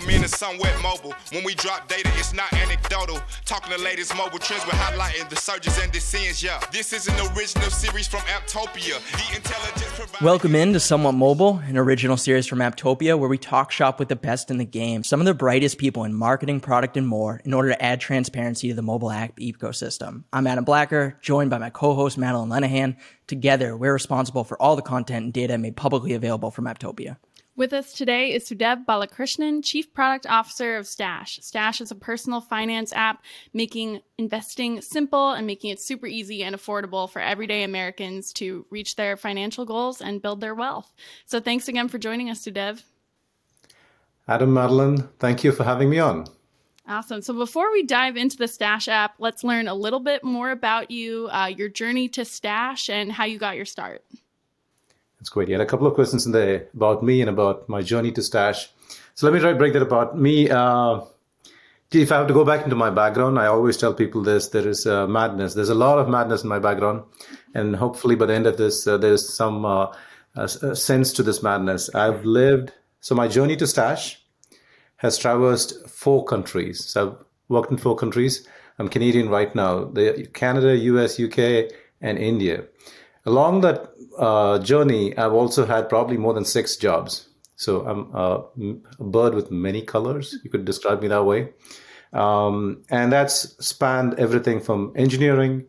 recommending 0.00 0.28
somewhat 0.28 0.74
mobile. 0.82 1.14
When 1.32 1.44
we 1.44 1.54
drop 1.54 1.88
data, 1.88 2.10
it's 2.16 2.32
not 2.32 2.52
anecdotal. 2.52 3.18
Talking 3.44 3.72
the 3.72 3.82
latest 3.82 4.16
mobile 4.16 4.38
trends, 4.38 4.64
we're 4.64 4.72
highlighting 4.72 5.28
the 5.28 5.36
surges 5.36 5.78
and 5.78 5.92
descents. 5.92 6.42
Yeah, 6.42 6.60
this 6.72 6.92
is 6.92 7.08
an 7.08 7.14
original 7.36 7.70
series 7.70 8.06
from 8.08 8.20
Apptopia. 8.20 9.00
The 9.12 9.36
intelligence 9.36 9.92
provider. 9.94 10.24
Welcome 10.24 10.54
in 10.54 10.72
to 10.72 10.80
Somewhat 10.80 11.12
Mobile, 11.12 11.60
an 11.66 11.76
original 11.76 12.16
series 12.16 12.46
from 12.46 12.60
Apptopia 12.60 13.18
where 13.18 13.28
we 13.28 13.38
talk 13.38 13.70
shop 13.70 13.98
with 13.98 14.08
the 14.08 14.16
best 14.16 14.50
in 14.50 14.58
the 14.58 14.64
game, 14.64 15.04
some 15.04 15.20
of 15.20 15.26
the 15.26 15.34
brightest 15.34 15.78
people 15.78 16.04
in 16.04 16.14
marketing, 16.14 16.60
product, 16.60 16.96
and 16.96 17.06
more 17.06 17.40
in 17.44 17.52
order 17.52 17.68
to 17.68 17.82
add 17.82 18.00
transparency 18.00 18.68
to 18.68 18.74
the 18.74 18.82
mobile 18.82 19.10
app 19.10 19.36
ecosystem. 19.38 20.24
I'm 20.32 20.46
Adam 20.46 20.64
Blacker, 20.64 21.18
joined 21.20 21.50
by 21.50 21.58
my 21.58 21.70
co-host 21.70 22.16
Madeline 22.16 22.48
Lenahan. 22.48 22.96
Together, 23.26 23.76
we're 23.76 23.92
responsible 23.92 24.44
for 24.44 24.60
all 24.60 24.76
the 24.76 24.82
content 24.82 25.24
and 25.24 25.32
data 25.32 25.56
made 25.58 25.76
publicly 25.76 26.14
available 26.14 26.50
from 26.50 26.64
Apptopia. 26.64 27.16
With 27.60 27.74
us 27.74 27.92
today 27.92 28.32
is 28.32 28.48
Sudev 28.48 28.86
Balakrishnan, 28.86 29.62
Chief 29.62 29.92
Product 29.92 30.26
Officer 30.26 30.78
of 30.78 30.86
Stash. 30.86 31.40
Stash 31.42 31.82
is 31.82 31.90
a 31.90 31.94
personal 31.94 32.40
finance 32.40 32.90
app 32.94 33.22
making 33.52 34.00
investing 34.16 34.80
simple 34.80 35.32
and 35.32 35.46
making 35.46 35.68
it 35.68 35.78
super 35.78 36.06
easy 36.06 36.42
and 36.42 36.56
affordable 36.56 37.06
for 37.06 37.20
everyday 37.20 37.62
Americans 37.62 38.32
to 38.32 38.64
reach 38.70 38.96
their 38.96 39.14
financial 39.14 39.66
goals 39.66 40.00
and 40.00 40.22
build 40.22 40.40
their 40.40 40.54
wealth. 40.54 40.90
So 41.26 41.38
thanks 41.38 41.68
again 41.68 41.88
for 41.88 41.98
joining 41.98 42.30
us, 42.30 42.46
Sudev. 42.46 42.82
Adam 44.26 44.54
Madeline, 44.54 45.10
thank 45.18 45.44
you 45.44 45.52
for 45.52 45.64
having 45.64 45.90
me 45.90 45.98
on. 45.98 46.28
Awesome. 46.88 47.20
So 47.20 47.34
before 47.34 47.70
we 47.72 47.82
dive 47.82 48.16
into 48.16 48.38
the 48.38 48.48
Stash 48.48 48.88
app, 48.88 49.16
let's 49.18 49.44
learn 49.44 49.68
a 49.68 49.74
little 49.74 50.00
bit 50.00 50.24
more 50.24 50.50
about 50.50 50.90
you, 50.90 51.28
uh, 51.30 51.52
your 51.54 51.68
journey 51.68 52.08
to 52.08 52.24
Stash, 52.24 52.88
and 52.88 53.12
how 53.12 53.26
you 53.26 53.38
got 53.38 53.56
your 53.56 53.66
start. 53.66 54.02
That's 55.20 55.28
great. 55.28 55.48
You 55.48 55.54
had 55.54 55.60
a 55.60 55.66
couple 55.66 55.86
of 55.86 55.94
questions 55.94 56.24
in 56.24 56.32
there 56.32 56.66
about 56.74 57.02
me 57.02 57.20
and 57.20 57.28
about 57.28 57.68
my 57.68 57.82
journey 57.82 58.10
to 58.12 58.22
Stash. 58.22 58.70
So 59.14 59.26
let 59.26 59.34
me 59.34 59.40
try 59.40 59.52
to 59.52 59.58
break 59.58 59.74
that 59.74 59.82
apart. 59.82 60.16
Me, 60.16 60.48
uh, 60.48 61.00
if 61.92 62.10
I 62.10 62.16
have 62.16 62.26
to 62.28 62.32
go 62.32 62.44
back 62.44 62.64
into 62.64 62.74
my 62.74 62.88
background, 62.88 63.38
I 63.38 63.46
always 63.46 63.76
tell 63.76 63.92
people 63.92 64.22
this: 64.22 64.48
there 64.48 64.66
is 64.66 64.86
uh, 64.86 65.06
madness. 65.06 65.52
There's 65.52 65.68
a 65.68 65.74
lot 65.74 65.98
of 65.98 66.08
madness 66.08 66.42
in 66.42 66.48
my 66.48 66.58
background, 66.58 67.02
and 67.54 67.76
hopefully 67.76 68.16
by 68.16 68.26
the 68.26 68.34
end 68.34 68.46
of 68.46 68.56
this, 68.56 68.86
uh, 68.86 68.96
there's 68.96 69.28
some 69.34 69.66
uh, 69.66 69.88
sense 70.46 71.12
to 71.12 71.22
this 71.22 71.42
madness. 71.42 71.94
I've 71.94 72.24
lived. 72.24 72.72
So 73.00 73.14
my 73.14 73.28
journey 73.28 73.56
to 73.56 73.66
Stash 73.66 74.22
has 74.96 75.18
traversed 75.18 75.86
four 75.88 76.24
countries. 76.24 76.82
So 76.84 77.08
I've 77.08 77.24
worked 77.48 77.70
in 77.70 77.76
four 77.76 77.96
countries. 77.96 78.48
I'm 78.78 78.88
Canadian 78.88 79.28
right 79.28 79.54
now. 79.54 79.84
The 79.84 80.28
Canada, 80.32 80.76
US, 80.76 81.20
UK, 81.20 81.70
and 82.00 82.16
India. 82.16 82.64
Along 83.26 83.60
that 83.60 83.92
uh, 84.18 84.58
journey, 84.60 85.16
I've 85.16 85.32
also 85.32 85.66
had 85.66 85.88
probably 85.88 86.16
more 86.16 86.32
than 86.32 86.44
six 86.44 86.76
jobs. 86.76 87.28
So 87.56 87.86
I'm 87.86 88.14
a, 88.14 88.44
a 88.98 89.04
bird 89.04 89.34
with 89.34 89.50
many 89.50 89.82
colors. 89.82 90.38
You 90.42 90.50
could 90.50 90.64
describe 90.64 91.02
me 91.02 91.08
that 91.08 91.24
way. 91.24 91.50
Um, 92.12 92.82
and 92.90 93.12
that's 93.12 93.54
spanned 93.64 94.18
everything 94.18 94.60
from 94.60 94.92
engineering, 94.96 95.66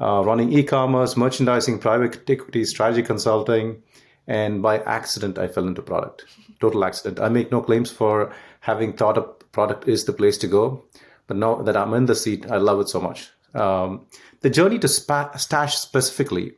uh, 0.00 0.22
running 0.24 0.52
e-commerce, 0.52 1.16
merchandising, 1.16 1.78
private 1.78 2.28
equity, 2.28 2.64
strategy 2.64 3.02
consulting, 3.02 3.82
and 4.26 4.62
by 4.62 4.78
accident, 4.78 5.38
I 5.38 5.46
fell 5.46 5.68
into 5.68 5.82
product. 5.82 6.24
Total 6.60 6.84
accident. 6.84 7.20
I 7.20 7.28
make 7.28 7.52
no 7.52 7.60
claims 7.60 7.90
for 7.90 8.32
having 8.60 8.94
thought 8.94 9.18
a 9.18 9.22
product 9.22 9.86
is 9.86 10.04
the 10.04 10.12
place 10.12 10.38
to 10.38 10.48
go, 10.48 10.82
but 11.26 11.36
now 11.36 11.56
that 11.56 11.76
I'm 11.76 11.94
in 11.94 12.06
the 12.06 12.16
seat, 12.16 12.46
I 12.50 12.56
love 12.56 12.80
it 12.80 12.88
so 12.88 13.00
much. 13.00 13.30
Um, 13.54 14.06
the 14.40 14.50
journey 14.50 14.78
to 14.80 14.88
spa- 14.88 15.36
Stash 15.36 15.76
specifically 15.76 16.54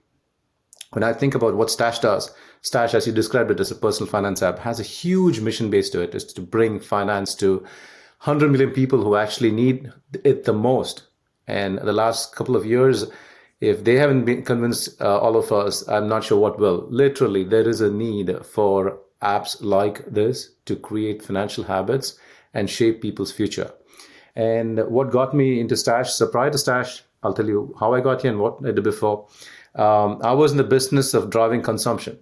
when 0.91 1.05
I 1.05 1.13
think 1.13 1.35
about 1.35 1.55
what 1.55 1.71
Stash 1.71 1.99
does, 1.99 2.33
Stash, 2.63 2.95
as 2.95 3.07
you 3.07 3.13
described 3.13 3.51
it 3.51 3.61
as 3.61 3.71
a 3.71 3.77
personal 3.77 4.11
finance 4.11 4.43
app, 4.43 4.59
has 4.61 4.81
a 4.81 4.85
huge 4.85 5.41
mission 5.41 5.71
base 5.71 5.91
to 5.91 6.01
it, 6.01 6.15
is 6.15 6.25
to 6.25 6.41
bring 6.41 6.81
finance 6.81 7.35
to 7.37 7.59
100 8.23 8.51
million 8.51 8.71
people 8.71 9.03
who 9.03 9.15
actually 9.15 9.53
need 9.53 9.93
it 10.25 10.45
the 10.45 10.53
most. 10.53 11.05
And 11.47 11.79
the 11.79 11.93
last 11.93 12.35
couple 12.35 12.57
of 12.57 12.67
years, 12.67 13.07
if 13.61 13.85
they 13.85 13.95
haven't 13.95 14.25
been 14.25 14.43
convinced 14.43 15.01
uh, 15.01 15.19
all 15.19 15.37
of 15.37 15.53
us, 15.53 15.87
I'm 15.89 16.09
not 16.09 16.25
sure 16.25 16.39
what 16.39 16.59
will. 16.59 16.87
Literally, 16.91 17.45
there 17.45 17.69
is 17.69 17.81
a 17.81 17.91
need 17.91 18.45
for 18.45 18.99
apps 19.23 19.57
like 19.61 20.05
this 20.07 20.51
to 20.67 20.77
create 20.77 21.23
financial 21.23 21.65
habits 21.65 22.19
and 22.55 22.69
shape 22.69 23.03
people's 23.03 23.33
future. 23.33 23.73
And 24.37 24.79
what 24.89 25.11
got 25.11 25.35
me 25.35 25.61
into 25.61 25.77
Stash, 25.77 26.13
so 26.13 26.29
prior 26.29 26.51
to 26.51 26.59
Stash, 26.59 27.03
I'll 27.23 27.35
tell 27.35 27.49
you 27.49 27.75
how 27.81 27.95
I 27.95 28.01
got 28.01 28.23
here 28.23 28.31
and 28.31 28.41
what 28.41 28.59
I 28.65 28.71
did 28.71 28.85
before. 28.85 29.27
Um, 29.75 30.21
I 30.23 30.33
was 30.33 30.53
in 30.53 30.59
the 30.59 30.65
business 30.65 31.15
of 31.15 31.31
driving 31.31 31.63
consumption. 31.63 32.19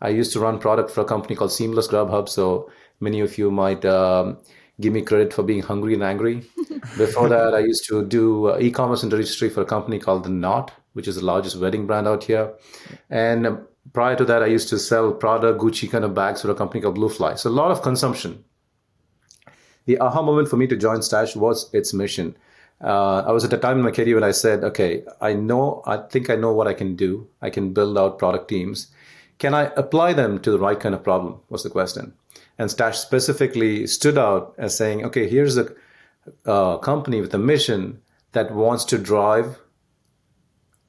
I 0.00 0.10
used 0.10 0.32
to 0.34 0.40
run 0.40 0.58
product 0.58 0.90
for 0.90 1.00
a 1.00 1.04
company 1.04 1.34
called 1.34 1.52
Seamless 1.52 1.88
Grubhub. 1.88 2.28
So 2.28 2.70
many 3.00 3.20
of 3.20 3.36
you 3.36 3.50
might 3.50 3.84
um, 3.84 4.38
give 4.80 4.92
me 4.92 5.02
credit 5.02 5.32
for 5.32 5.42
being 5.42 5.62
hungry 5.62 5.94
and 5.94 6.02
angry. 6.02 6.44
Before 6.96 7.28
that, 7.28 7.54
I 7.54 7.60
used 7.60 7.86
to 7.88 8.04
do 8.04 8.50
uh, 8.50 8.58
e-commerce 8.60 9.02
and 9.02 9.12
registry 9.12 9.50
for 9.50 9.62
a 9.62 9.66
company 9.66 9.98
called 9.98 10.24
The 10.24 10.30
Knot, 10.30 10.72
which 10.92 11.08
is 11.08 11.16
the 11.16 11.24
largest 11.24 11.58
wedding 11.58 11.86
brand 11.86 12.06
out 12.06 12.24
here. 12.24 12.54
And 13.10 13.58
prior 13.92 14.14
to 14.16 14.24
that, 14.26 14.42
I 14.42 14.46
used 14.46 14.68
to 14.68 14.78
sell 14.78 15.12
Prada, 15.12 15.54
Gucci 15.54 15.90
kind 15.90 16.04
of 16.04 16.14
bags 16.14 16.42
for 16.42 16.50
a 16.50 16.54
company 16.54 16.80
called 16.80 16.96
Bluefly. 16.96 17.38
So 17.38 17.50
a 17.50 17.52
lot 17.52 17.72
of 17.72 17.82
consumption. 17.82 18.44
The 19.86 19.98
aha 19.98 20.22
moment 20.22 20.48
for 20.48 20.56
me 20.56 20.66
to 20.68 20.76
join 20.76 21.02
Stash 21.02 21.34
was 21.34 21.72
its 21.72 21.92
mission 21.94 22.36
uh, 22.82 23.24
I 23.26 23.32
was 23.32 23.44
at 23.44 23.52
a 23.52 23.58
time 23.58 23.78
in 23.78 23.84
my 23.84 23.90
career 23.90 24.14
when 24.14 24.24
I 24.24 24.30
said, 24.30 24.62
okay, 24.62 25.02
I 25.20 25.32
know, 25.32 25.82
I 25.84 25.96
think 25.96 26.30
I 26.30 26.36
know 26.36 26.52
what 26.52 26.68
I 26.68 26.74
can 26.74 26.94
do. 26.94 27.28
I 27.42 27.50
can 27.50 27.72
build 27.72 27.98
out 27.98 28.18
product 28.18 28.48
teams. 28.48 28.88
Can 29.38 29.54
I 29.54 29.72
apply 29.76 30.12
them 30.12 30.40
to 30.40 30.50
the 30.50 30.58
right 30.58 30.78
kind 30.78 30.94
of 30.94 31.02
problem? 31.02 31.40
Was 31.48 31.62
the 31.62 31.70
question. 31.70 32.12
And 32.58 32.70
Stash 32.70 32.98
specifically 32.98 33.86
stood 33.86 34.18
out 34.18 34.54
as 34.58 34.76
saying, 34.76 35.04
okay, 35.06 35.28
here's 35.28 35.56
a 35.56 35.68
uh, 36.44 36.78
company 36.78 37.20
with 37.20 37.34
a 37.34 37.38
mission 37.38 38.00
that 38.32 38.52
wants 38.52 38.84
to 38.86 38.98
drive 38.98 39.58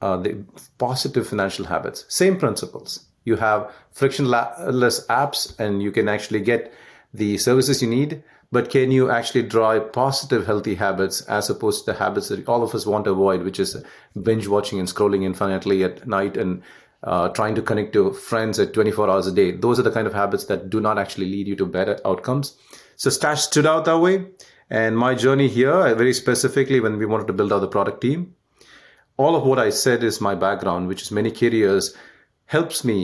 uh, 0.01 0.17
the 0.17 0.43
positive 0.77 1.27
financial 1.27 1.65
habits. 1.65 2.05
Same 2.07 2.37
principles. 2.37 3.05
You 3.25 3.35
have 3.35 3.71
frictionless 3.91 5.05
apps 5.07 5.59
and 5.59 5.83
you 5.83 5.91
can 5.91 6.07
actually 6.07 6.41
get 6.41 6.73
the 7.13 7.37
services 7.37 7.81
you 7.81 7.89
need 7.89 8.23
but 8.51 8.69
can 8.69 8.91
you 8.91 9.09
actually 9.11 9.43
drive 9.43 9.91
positive 9.93 10.45
healthy 10.45 10.75
habits 10.75 11.21
as 11.21 11.49
opposed 11.49 11.85
to 11.85 11.91
the 11.91 11.97
habits 11.97 12.29
that 12.29 12.47
all 12.47 12.63
of 12.63 12.73
us 12.73 12.85
want 12.85 13.05
to 13.05 13.11
avoid 13.11 13.43
which 13.43 13.59
is 13.59 13.77
binge 14.23 14.47
watching 14.47 14.79
and 14.79 14.87
scrolling 14.87 15.23
infinitely 15.23 15.83
at 15.83 16.07
night 16.07 16.37
and 16.37 16.61
uh, 17.03 17.29
trying 17.29 17.55
to 17.55 17.61
connect 17.61 17.93
to 17.93 18.11
friends 18.11 18.59
at 18.59 18.73
24 18.73 19.09
hours 19.09 19.27
a 19.27 19.31
day? 19.31 19.51
Those 19.51 19.79
are 19.79 19.83
the 19.83 19.91
kind 19.91 20.07
of 20.07 20.13
habits 20.13 20.45
that 20.45 20.69
do 20.69 20.81
not 20.81 20.97
actually 20.97 21.27
lead 21.27 21.47
you 21.47 21.55
to 21.55 21.65
better 21.65 21.97
outcomes. 22.05 22.57
So 22.97 23.09
stash 23.09 23.43
stood 23.43 23.65
out 23.65 23.85
that 23.85 23.99
way. 23.99 24.25
And 24.69 24.97
my 24.97 25.15
journey 25.15 25.47
here 25.47 25.95
very 25.95 26.13
specifically 26.13 26.79
when 26.79 26.97
we 26.97 27.05
wanted 27.05 27.27
to 27.27 27.33
build 27.33 27.53
out 27.53 27.59
the 27.59 27.67
product 27.67 28.01
team 28.01 28.35
all 29.19 29.35
of 29.35 29.43
what 29.43 29.59
i 29.59 29.69
said 29.69 30.03
is 30.09 30.21
my 30.21 30.33
background 30.33 30.87
which 30.87 31.01
is 31.01 31.11
many 31.11 31.29
careers 31.39 31.93
helps 32.45 32.83
me 32.89 32.99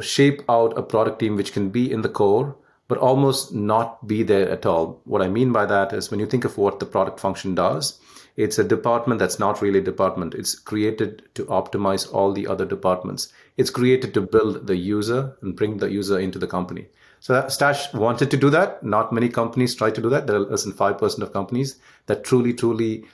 shape 0.00 0.40
out 0.48 0.76
a 0.78 0.82
product 0.92 1.18
team 1.20 1.36
which 1.36 1.52
can 1.52 1.68
be 1.68 1.92
in 1.92 2.00
the 2.00 2.14
core 2.20 2.56
but 2.88 2.98
almost 2.98 3.54
not 3.54 4.06
be 4.06 4.22
there 4.22 4.48
at 4.48 4.66
all. 4.66 5.00
What 5.04 5.22
I 5.22 5.28
mean 5.28 5.52
by 5.52 5.66
that 5.66 5.92
is 5.92 6.10
when 6.10 6.20
you 6.20 6.26
think 6.26 6.44
of 6.44 6.58
what 6.58 6.80
the 6.80 6.86
product 6.86 7.20
function 7.20 7.54
does, 7.54 8.00
it's 8.36 8.58
a 8.58 8.64
department 8.64 9.18
that's 9.18 9.38
not 9.38 9.60
really 9.60 9.80
a 9.80 9.82
department. 9.82 10.34
It's 10.34 10.54
created 10.54 11.22
to 11.34 11.44
optimize 11.46 12.12
all 12.12 12.32
the 12.32 12.46
other 12.46 12.64
departments. 12.64 13.32
It's 13.56 13.68
created 13.68 14.14
to 14.14 14.20
build 14.20 14.66
the 14.66 14.76
user 14.76 15.36
and 15.42 15.56
bring 15.56 15.78
the 15.78 15.90
user 15.90 16.18
into 16.18 16.38
the 16.38 16.46
company. 16.46 16.86
So 17.20 17.48
Stash 17.48 17.92
wanted 17.92 18.30
to 18.30 18.36
do 18.36 18.48
that. 18.50 18.82
Not 18.82 19.12
many 19.12 19.28
companies 19.28 19.74
try 19.74 19.90
to 19.90 20.00
do 20.00 20.08
that. 20.10 20.26
There 20.26 20.36
are 20.36 20.40
less 20.40 20.62
than 20.62 20.72
5% 20.72 21.18
of 21.20 21.32
companies 21.32 21.80
that 22.06 22.22
truly, 22.24 22.54
truly 22.54 23.06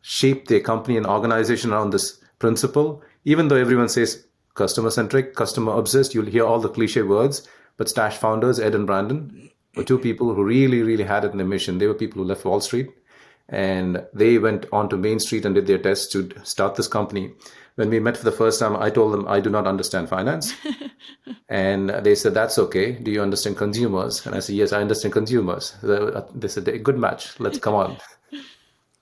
shape 0.00 0.48
their 0.48 0.60
company 0.60 0.96
and 0.96 1.06
organization 1.06 1.72
around 1.72 1.90
this 1.90 2.20
principle. 2.38 3.02
Even 3.24 3.48
though 3.48 3.56
everyone 3.56 3.88
says 3.88 4.26
customer 4.54 4.90
centric, 4.90 5.34
customer 5.34 5.72
obsessed, 5.72 6.12
you'll 6.12 6.26
hear 6.26 6.44
all 6.44 6.58
the 6.58 6.68
cliche 6.68 7.02
words. 7.02 7.48
But 7.76 7.88
Stash 7.88 8.16
founders, 8.16 8.60
Ed 8.60 8.74
and 8.74 8.86
Brandon, 8.86 9.50
were 9.76 9.84
two 9.84 9.98
people 9.98 10.34
who 10.34 10.44
really, 10.44 10.82
really 10.82 11.04
had 11.04 11.24
it 11.24 11.32
in 11.32 11.38
their 11.38 11.46
mission. 11.46 11.78
They 11.78 11.86
were 11.86 11.94
people 11.94 12.22
who 12.22 12.28
left 12.28 12.44
Wall 12.44 12.60
Street 12.60 12.90
and 13.48 14.04
they 14.14 14.38
went 14.38 14.66
on 14.72 14.88
to 14.88 14.96
Main 14.96 15.20
Street 15.20 15.44
and 15.44 15.54
did 15.54 15.66
their 15.66 15.78
tests 15.78 16.06
to 16.12 16.30
start 16.44 16.76
this 16.76 16.88
company. 16.88 17.32
When 17.74 17.90
we 17.90 17.98
met 18.00 18.16
for 18.16 18.24
the 18.24 18.32
first 18.32 18.60
time, 18.60 18.76
I 18.76 18.88
told 18.88 19.12
them 19.12 19.26
I 19.28 19.40
do 19.40 19.50
not 19.50 19.66
understand 19.66 20.08
finance. 20.08 20.54
and 21.48 21.90
they 21.90 22.14
said, 22.14 22.32
That's 22.32 22.58
okay. 22.58 22.92
Do 22.92 23.10
you 23.10 23.20
understand 23.20 23.56
consumers? 23.56 24.24
And 24.24 24.34
I 24.34 24.38
said, 24.38 24.54
Yes, 24.54 24.72
I 24.72 24.80
understand 24.80 25.12
consumers. 25.12 25.74
They 25.82 26.48
said, 26.48 26.84
Good 26.84 26.98
match. 26.98 27.38
Let's 27.40 27.58
come 27.58 27.74
on. 27.74 27.96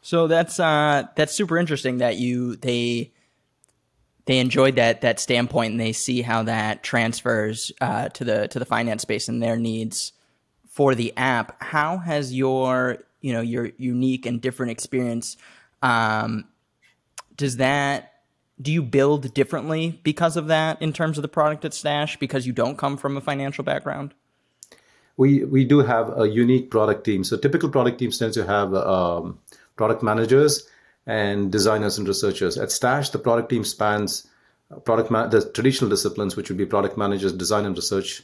So 0.04 0.26
that's 0.26 0.58
uh, 0.58 1.04
that's 1.14 1.32
super 1.32 1.56
interesting 1.56 1.98
that 1.98 2.16
you 2.16 2.56
they 2.56 3.12
they 4.24 4.38
enjoyed 4.38 4.76
that 4.76 5.00
that 5.00 5.20
standpoint 5.20 5.72
and 5.72 5.80
they 5.80 5.92
see 5.92 6.22
how 6.22 6.42
that 6.44 6.82
transfers 6.82 7.72
uh, 7.80 8.08
to 8.10 8.24
the 8.24 8.48
to 8.48 8.58
the 8.58 8.64
finance 8.64 9.02
space 9.02 9.28
and 9.28 9.42
their 9.42 9.56
needs 9.56 10.12
for 10.68 10.94
the 10.94 11.12
app. 11.16 11.62
How 11.62 11.98
has 11.98 12.34
your 12.34 12.98
you 13.20 13.32
know 13.32 13.40
your 13.40 13.70
unique 13.76 14.26
and 14.26 14.40
different 14.40 14.72
experience 14.72 15.36
um, 15.82 16.44
does 17.36 17.56
that 17.56 18.08
do 18.60 18.70
you 18.70 18.82
build 18.82 19.34
differently 19.34 20.00
because 20.04 20.36
of 20.36 20.46
that 20.48 20.80
in 20.80 20.92
terms 20.92 21.18
of 21.18 21.22
the 21.22 21.28
product 21.28 21.64
at 21.64 21.74
Stash 21.74 22.16
because 22.18 22.46
you 22.46 22.52
don't 22.52 22.78
come 22.78 22.96
from 22.96 23.16
a 23.16 23.20
financial 23.20 23.64
background? 23.64 24.14
we 25.16 25.44
we 25.44 25.64
do 25.64 25.80
have 25.80 26.18
a 26.18 26.28
unique 26.28 26.70
product 26.70 27.04
team. 27.04 27.24
So 27.24 27.36
typical 27.36 27.68
product 27.68 27.98
teams 27.98 28.18
tend 28.18 28.32
to 28.34 28.44
have 28.44 28.74
um, 28.74 29.38
product 29.76 30.02
managers 30.02 30.68
and 31.06 31.50
designers 31.50 31.98
and 31.98 32.06
researchers. 32.06 32.56
At 32.56 32.70
Stash, 32.70 33.10
the 33.10 33.18
product 33.18 33.50
team 33.50 33.64
spans 33.64 34.28
uh, 34.70 34.78
product 34.80 35.10
ma- 35.10 35.26
the 35.26 35.50
traditional 35.50 35.90
disciplines, 35.90 36.36
which 36.36 36.48
would 36.48 36.58
be 36.58 36.66
product 36.66 36.96
managers, 36.96 37.32
design 37.32 37.64
and 37.66 37.76
research, 37.76 38.22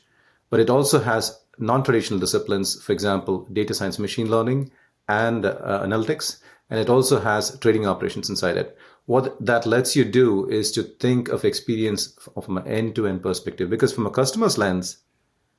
but 0.51 0.61
it 0.61 0.71
also 0.71 1.01
has 1.01 1.41
non-traditional 1.59 2.21
disciplines, 2.21 2.81
for 2.81 2.93
example, 2.93 3.47
data 3.53 3.75
science, 3.75 3.99
machine 3.99 4.31
learning, 4.31 4.71
and 5.09 5.45
uh, 5.45 5.83
analytics, 5.85 6.41
and 6.71 6.79
it 6.79 6.89
also 6.89 7.19
has 7.19 7.59
trading 7.59 7.87
operations 7.87 8.31
inside 8.31 8.57
it. 8.57 8.77
What 9.07 9.45
that 9.45 9.67
lets 9.67 9.97
you 9.97 10.05
do 10.05 10.49
is 10.49 10.71
to 10.73 10.83
think 10.83 11.31
of 11.31 11.45
experience 11.45 12.17
from 12.43 12.59
an 12.59 12.67
end-to-end 12.69 13.23
perspective, 13.23 13.71
because 13.71 13.93
from 13.93 14.07
a 14.07 14.11
customer's 14.11 14.59
lens, 14.59 14.99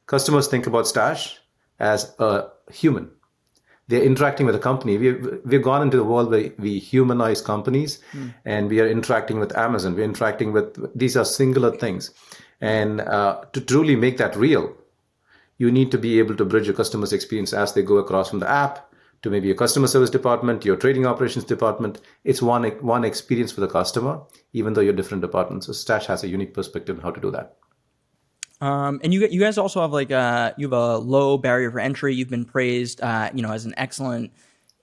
customers 0.06 0.48
think 0.48 0.68
about 0.68 0.88
Stash 0.88 1.39
as 1.80 2.15
a 2.19 2.50
human 2.72 3.12
they're 3.89 4.03
interacting 4.03 4.45
with 4.45 4.56
a 4.56 4.59
company. 4.59 4.97
We've, 5.00 5.39
we've 5.44 5.63
gone 5.63 5.81
into 5.81 5.97
the 5.97 6.03
world 6.03 6.30
where 6.30 6.51
we 6.59 6.77
humanize 6.77 7.41
companies 7.41 8.00
mm. 8.13 8.33
and 8.45 8.69
we 8.69 8.80
are 8.80 8.88
interacting 8.88 9.39
with 9.39 9.57
Amazon. 9.57 9.95
We're 9.95 10.03
interacting 10.03 10.53
with, 10.53 10.77
these 10.95 11.18
are 11.18 11.25
singular 11.25 11.75
things. 11.75 12.12
And 12.62 13.01
uh, 13.01 13.45
to 13.51 13.59
truly 13.59 13.95
make 13.95 14.18
that 14.18 14.36
real, 14.36 14.75
you 15.57 15.71
need 15.71 15.89
to 15.89 15.97
be 15.97 16.19
able 16.19 16.36
to 16.36 16.45
bridge 16.45 16.69
a 16.69 16.74
customer's 16.74 17.13
experience 17.13 17.51
as 17.51 17.74
they 17.74 17.81
go 17.81 17.97
across 17.97 18.30
from 18.30 18.39
the 18.39 18.50
app 18.50 18.94
to 19.24 19.31
maybe 19.31 19.50
a 19.50 19.56
customer 19.56 19.88
service 19.88 20.12
department, 20.12 20.63
your 20.63 20.75
trading 20.75 21.07
operations 21.07 21.44
department. 21.44 22.00
It's 22.24 22.44
one, 22.44 22.63
one 22.81 23.03
experience 23.03 23.51
for 23.51 23.62
the 23.62 23.68
customer, 23.68 24.21
even 24.53 24.74
though 24.74 24.81
you're 24.81 24.94
different 24.94 25.21
departments. 25.21 25.65
So 25.65 25.74
Stash 25.74 26.06
has 26.06 26.24
a 26.24 26.27
unique 26.27 26.53
perspective 26.53 26.97
on 26.97 27.01
how 27.01 27.12
to 27.12 27.19
do 27.19 27.31
that. 27.31 27.56
Um, 28.61 29.00
and 29.03 29.13
you 29.13 29.25
you 29.27 29.39
guys 29.39 29.57
also 29.57 29.81
have 29.81 29.94
like 29.94 30.11
a 30.11 30.17
uh, 30.17 30.53
you 30.57 30.67
have 30.67 30.73
a 30.73 30.97
low 30.97 31.38
barrier 31.38 31.71
for 31.71 31.79
entry. 31.79 32.13
You've 32.13 32.29
been 32.29 32.45
praised, 32.45 33.01
uh, 33.01 33.29
you 33.33 33.41
know, 33.41 33.51
as 33.51 33.65
an 33.65 33.73
excellent 33.77 34.31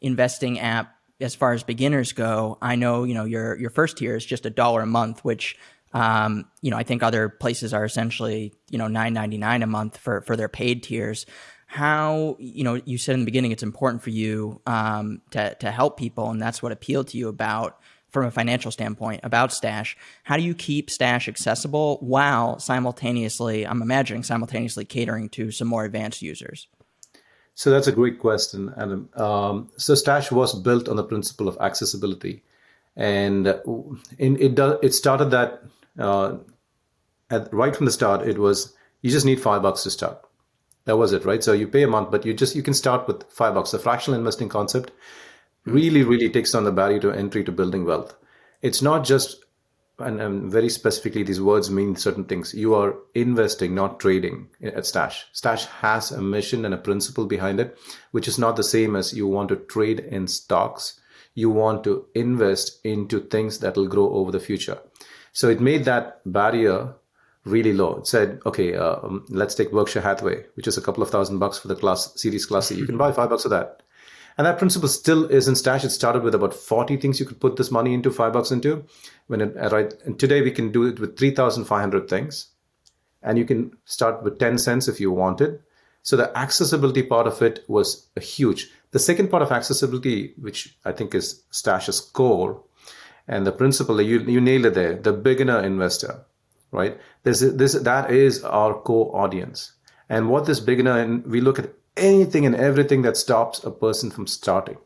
investing 0.01 0.59
app 0.61 0.95
as 1.21 1.35
far 1.35 1.53
as 1.53 1.63
beginners 1.63 2.13
go. 2.13 2.59
I 2.63 2.77
know 2.77 3.05
you 3.05 3.15
know 3.15 3.25
your 3.25 3.57
your 3.59 3.71
first 3.71 3.99
tier 3.99 4.17
is 4.17 4.25
just 4.25 4.47
a 4.47 4.51
dollar 4.51 4.83
a 4.83 4.87
month, 4.87 5.25
which 5.25 5.59
um, 5.93 6.47
you 6.63 6.71
know 6.71 6.77
I 6.79 6.85
think 6.85 7.03
other 7.03 7.29
places 7.29 7.75
are 7.75 7.85
essentially 7.85 8.55
you 8.71 8.79
know 8.79 8.89
nine 8.89 9.13
ninety 9.13 9.37
nine 9.39 9.63
a 9.63 9.67
month 9.67 9.99
for 9.99 10.23
for 10.23 10.37
their 10.37 10.49
paid 10.49 10.83
tiers. 10.83 11.27
How 11.67 12.37
you 12.39 12.65
know 12.65 12.81
you 12.85 12.97
said 12.97 13.15
in 13.15 13.21
the 13.21 13.27
beginning 13.27 13.53
it's 13.53 13.63
important 13.63 14.03
for 14.03 14.11
you 14.11 14.63
um, 14.67 15.21
to 15.33 15.55
to 15.57 15.71
help 15.71 15.99
people, 15.99 16.31
and 16.31 16.41
that's 16.41 16.63
what 16.63 16.73
appealed 16.73 17.09
to 17.09 17.19
you 17.19 17.29
about 17.29 17.79
from 18.17 18.25
a 18.25 18.31
financial 18.31 18.71
standpoint 18.71 19.21
about 19.25 19.53
Stash. 19.53 19.95
How 20.23 20.39
do 20.39 20.43
you 20.43 20.55
keep 20.55 20.89
Stash 20.89 21.29
accessible 21.29 21.99
while 22.01 22.59
simultaneously, 22.59 23.67
I'm 23.67 23.83
imagining, 23.83 24.23
simultaneously 24.23 24.87
catering 24.87 25.29
to 25.31 25.51
some 25.51 25.69
more 25.69 25.85
advanced 25.85 26.23
users? 26.23 26.67
So 27.55 27.71
that's 27.71 27.89
a 27.89 27.93
great 27.93 28.19
question, 28.19 28.73
Adam. 28.75 29.11
Um, 29.17 29.71
so 29.77 29.95
Stash 29.95 30.33
was 30.33 30.59
built 30.59 30.89
on 30.89 30.97
the 30.97 31.05
principle 31.05 31.47
of 31.47 31.59
accessibility, 31.61 32.43
and 32.97 33.47
in, 34.17 34.41
it 34.41 34.59
it 34.83 34.95
started 34.95 35.27
that 35.27 35.63
uh, 35.99 36.39
at, 37.29 37.53
right 37.53 37.77
from 37.77 37.85
the 37.85 37.93
start. 37.93 38.27
It 38.27 38.39
was 38.39 38.75
you 39.03 39.11
just 39.11 39.27
need 39.27 39.43
five 39.43 39.61
bucks 39.61 39.83
to 39.83 39.91
start. 39.91 40.23
That 40.87 40.97
was 40.97 41.13
it, 41.13 41.27
right? 41.27 41.45
So 41.45 41.53
you 41.53 41.69
pay 41.69 41.83
a 41.83 41.89
month, 41.89 42.11
but 42.11 42.25
you 42.25 42.33
just 42.33 42.57
you 42.57 42.63
can 42.63 42.73
start 42.73 43.07
with 43.07 43.25
five 43.31 43.53
bucks. 43.53 43.73
The 43.73 43.79
fractional 43.79 44.19
investing 44.19 44.49
concept 44.49 44.91
really, 45.67 46.03
really 46.03 46.31
takes 46.31 46.53
down 46.53 46.65
the 46.65 46.73
barrier 46.73 47.01
to 47.01 47.13
entry 47.13 47.45
to 47.45 47.53
building 47.53 47.85
wealth. 47.85 48.17
It's 48.63 48.81
not 48.81 49.05
just, 49.05 49.45
and, 49.99 50.21
and 50.21 50.51
very 50.51 50.69
specifically, 50.69 51.23
these 51.23 51.41
words 51.41 51.71
mean 51.71 51.97
certain 51.97 52.25
things. 52.25 52.55
You 52.55 52.75
are 52.75 52.97
investing, 53.15 53.75
not 53.75 54.01
trading 54.01 54.49
at 54.63 54.87
Stash. 54.87 55.27
Stash 55.33 55.67
has 55.67 56.11
a 56.13 56.23
mission 56.23 56.65
and 56.65 56.73
a 56.73 56.79
principle 56.79 57.27
behind 57.27 57.61
it, 57.61 57.77
which 58.13 58.29
is 58.29 58.39
not 58.39 58.57
the 58.57 58.65
same 58.65 58.97
as 58.97 59.13
you 59.13 59.27
want 59.27 59.49
to 59.51 59.57
trade 59.57 60.01
in 60.01 60.27
stocks. 60.29 61.01
You 61.35 61.51
want 61.51 61.85
to 61.85 62.07
invest 62.15 62.81
into 62.85 63.21
things 63.21 63.59
that 63.59 63.77
will 63.77 63.89
grow 63.89 64.11
over 64.11 64.33
the 64.33 64.41
future. 64.41 64.79
So 65.33 65.51
it 65.51 65.61
made 65.61 65.85
that 65.85 66.21
barrier 66.25 66.95
really 67.45 67.73
low. 67.73 67.97
It 67.97 68.07
said, 68.07 68.41
okay, 68.47 68.75
uh, 68.75 68.97
let's 69.29 69.55
take 69.55 69.71
Berkshire 69.71 70.01
Hathaway, 70.01 70.47
which 70.55 70.67
is 70.67 70.79
a 70.79 70.83
couple 70.83 71.03
of 71.03 71.11
thousand 71.11 71.39
bucks 71.39 71.59
for 71.59 71.69
the 71.69 71.77
class 71.77 72.21
series 72.21 72.47
class 72.47 72.69
C. 72.69 72.75
You 72.75 72.87
can 72.87 72.97
buy 72.97 73.13
five 73.13 73.31
bucks 73.31 73.45
of 73.45 73.51
that. 73.51 73.83
And 74.39 74.47
that 74.47 74.59
principle 74.59 74.89
still 74.89 75.25
is 75.27 75.49
in 75.49 75.57
Stash. 75.57 75.85
It 75.85 75.91
started 75.91 76.23
with 76.23 76.35
about 76.35 76.53
40 76.53 76.99
things 76.99 77.19
you 77.19 77.27
could 77.27 77.41
put 77.41 77.57
this 77.57 77.71
money 77.71 77.95
into, 77.95 78.11
five 78.11 78.35
bucks 78.35 78.51
into. 78.51 78.85
When 79.29 79.41
it, 79.41 79.57
uh, 79.57 79.71
right, 79.71 79.95
and 80.05 80.19
today 80.19 80.43
we 80.43 80.51
can 80.51 80.73
do 80.73 80.85
it 80.85 81.01
with 81.01 81.19
3,500 81.19 82.09
things. 82.09 82.49
And 83.23 83.39
you 83.39 83.45
can 83.45 83.77
start 83.87 84.23
with 84.23 84.39
10 84.39 84.59
cents 84.59 84.89
if 84.89 85.01
you 85.01 85.11
wanted. 85.11 85.61
So 86.03 86.17
the 86.17 86.37
accessibility 86.39 87.03
part 87.03 87.27
of 87.27 87.43
it 87.43 87.65
was 87.67 88.07
huge. 88.21 88.71
The 88.93 88.99
second 88.99 89.29
part 89.29 89.43
of 89.43 89.51
accessibility, 89.51 90.35
which 90.39 90.77
I 90.85 90.93
think 90.93 91.15
is 91.15 91.43
Stash's 91.51 92.01
core, 92.01 92.63
and 93.27 93.45
the 93.45 93.53
principle 93.53 94.01
you 94.01 94.21
you 94.21 94.41
nailed 94.41 94.67
it 94.67 94.75
there, 94.75 94.95
the 94.95 95.13
beginner 95.13 95.61
investor, 95.65 96.25
right? 96.71 96.97
This 97.25 97.41
this 97.41 97.73
that 97.73 98.13
is 98.13 98.45
our 98.45 98.75
core 98.75 99.11
audience. 99.17 99.73
And 100.09 100.29
what 100.29 100.47
this 100.47 100.61
beginner 100.61 100.97
and 101.01 101.27
we 101.27 101.41
look 101.41 101.59
at 101.59 101.75
anything 101.97 102.47
and 102.47 102.55
everything 102.55 103.03
that 103.03 103.17
stops 103.17 103.63
a 103.65 103.71
person 103.71 104.11
from 104.11 104.27
starting. 104.27 104.79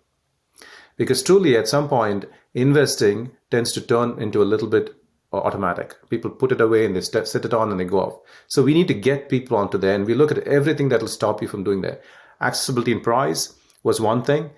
Because 0.96 1.22
truly, 1.22 1.56
at 1.56 1.68
some 1.68 1.88
point, 1.88 2.26
investing 2.54 3.30
tends 3.50 3.72
to 3.72 3.80
turn 3.80 4.20
into 4.20 4.42
a 4.42 4.44
little 4.44 4.68
bit 4.68 4.94
automatic. 5.32 5.96
People 6.10 6.30
put 6.30 6.52
it 6.52 6.60
away 6.60 6.84
and 6.84 6.94
they 6.94 7.00
set 7.00 7.44
it 7.44 7.54
on 7.54 7.70
and 7.70 7.78
they 7.78 7.84
go 7.84 8.00
off. 8.00 8.18
So 8.48 8.62
we 8.62 8.74
need 8.74 8.88
to 8.88 8.94
get 8.94 9.28
people 9.28 9.56
onto 9.56 9.78
there 9.78 9.94
and 9.94 10.04
we 10.04 10.14
look 10.14 10.30
at 10.30 10.46
everything 10.46 10.88
that 10.88 11.00
will 11.00 11.08
stop 11.08 11.40
you 11.40 11.48
from 11.48 11.64
doing 11.64 11.82
that. 11.82 12.02
Accessibility 12.40 12.92
and 12.92 13.02
price 13.02 13.54
was 13.82 14.00
one 14.00 14.22
thing. 14.22 14.50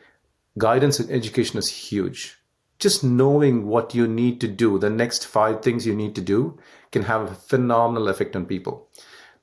Guidance 0.58 0.98
and 0.98 1.10
education 1.10 1.58
is 1.58 1.68
huge. 1.68 2.38
Just 2.78 3.04
knowing 3.04 3.66
what 3.66 3.94
you 3.94 4.08
need 4.08 4.40
to 4.40 4.48
do, 4.48 4.78
the 4.78 4.90
next 4.90 5.26
five 5.26 5.62
things 5.62 5.86
you 5.86 5.94
need 5.94 6.14
to 6.16 6.20
do, 6.20 6.58
can 6.90 7.02
have 7.02 7.22
a 7.22 7.34
phenomenal 7.34 8.08
effect 8.08 8.34
on 8.34 8.46
people. 8.46 8.88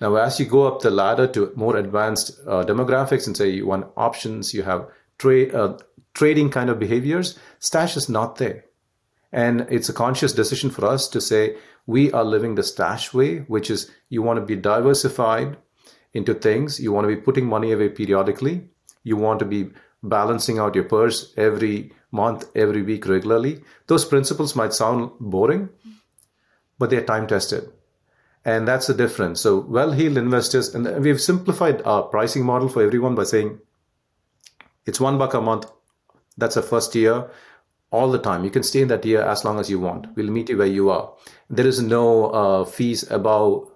Now, 0.01 0.16
as 0.16 0.40
you 0.40 0.46
go 0.46 0.66
up 0.66 0.81
the 0.81 0.92
ladder 0.92 1.28
to 1.28 1.51
more 1.56 1.75
advanced 1.75 2.40
uh, 2.48 2.63
demographics 2.63 3.28
and 3.28 3.36
say 3.36 3.50
you 3.50 3.68
want 3.68 3.88
options, 3.98 4.54
you 4.54 4.63
have 4.63 4.88
uh, 5.24 5.78
trading 6.13 6.50
kind 6.50 6.69
of 6.69 6.80
behaviors, 6.80 7.38
Stash 7.60 7.98
is 7.98 8.07
not 8.07 8.38
there. 8.38 8.66
And 9.31 9.68
it's 9.69 9.90
a 9.90 9.94
conscious 9.94 10.34
decision 10.34 10.69
for 10.69 10.86
us 10.86 11.07
to 11.10 11.22
say 11.22 11.57
we 11.86 12.12
are 12.13 12.24
living 12.24 12.56
the 12.56 12.63
Stash 12.63 13.13
way, 13.13 13.40
which 13.40 13.69
is 13.69 13.92
you 14.10 14.22
want 14.22 14.40
to 14.40 14.46
be 14.46 14.56
diversified 14.56 15.57
into 16.13 16.34
things. 16.34 16.80
You 16.80 16.92
want 16.92 17.07
to 17.07 17.16
be 17.16 17.22
putting 17.22 17.45
money 17.45 17.72
away 17.72 17.90
periodically. 17.90 18.69
You 19.04 19.18
want 19.18 19.40
to 19.40 19.45
be 19.45 19.69
balancing 20.02 20.59
out 20.59 20.76
your 20.76 20.85
purse 20.85 21.33
every 21.35 21.92
month, 22.12 22.45
every 22.56 22.81
week 22.81 23.06
regularly. 23.06 23.64
Those 23.88 24.06
principles 24.06 24.56
might 24.56 24.73
sound 24.73 25.12
boring, 25.19 25.69
but 26.78 26.90
they're 26.90 27.04
time 27.04 27.28
tested. 27.28 27.69
And 28.46 28.68
that's 28.68 28.88
the 28.88 28.94
difference. 28.94 29.42
So 29.42 29.60
well-heeled 29.60 30.18
investors, 30.18 30.74
and 30.74 31.04
we've 31.04 31.22
simplified 31.22 31.81
our 31.84 32.04
pricing 32.04 32.46
model 32.46 32.69
for 32.69 32.81
everyone 32.81 33.16
by 33.16 33.24
saying 33.24 33.60
it's 34.86 35.00
one 35.00 35.18
buck 35.18 35.34
a 35.34 35.42
month. 35.42 35.66
That's 36.38 36.56
a 36.56 36.62
first 36.62 36.96
year 36.96 37.30
all 37.92 38.12
the 38.12 38.19
time. 38.19 38.44
You 38.44 38.50
can 38.50 38.64
stay 38.64 38.81
in 38.81 38.88
that 38.90 39.06
year 39.06 39.22
as 39.22 39.44
long 39.44 39.60
as 39.60 39.69
you 39.69 39.80
want. 39.80 40.08
We'll 40.16 40.31
meet 40.31 40.50
you 40.50 40.58
where 40.58 40.68
you 40.68 40.90
are. 40.90 41.14
There 41.50 41.68
is 41.68 41.81
no 41.81 42.26
uh, 42.28 42.66
fees 42.66 43.10
above 43.12 43.69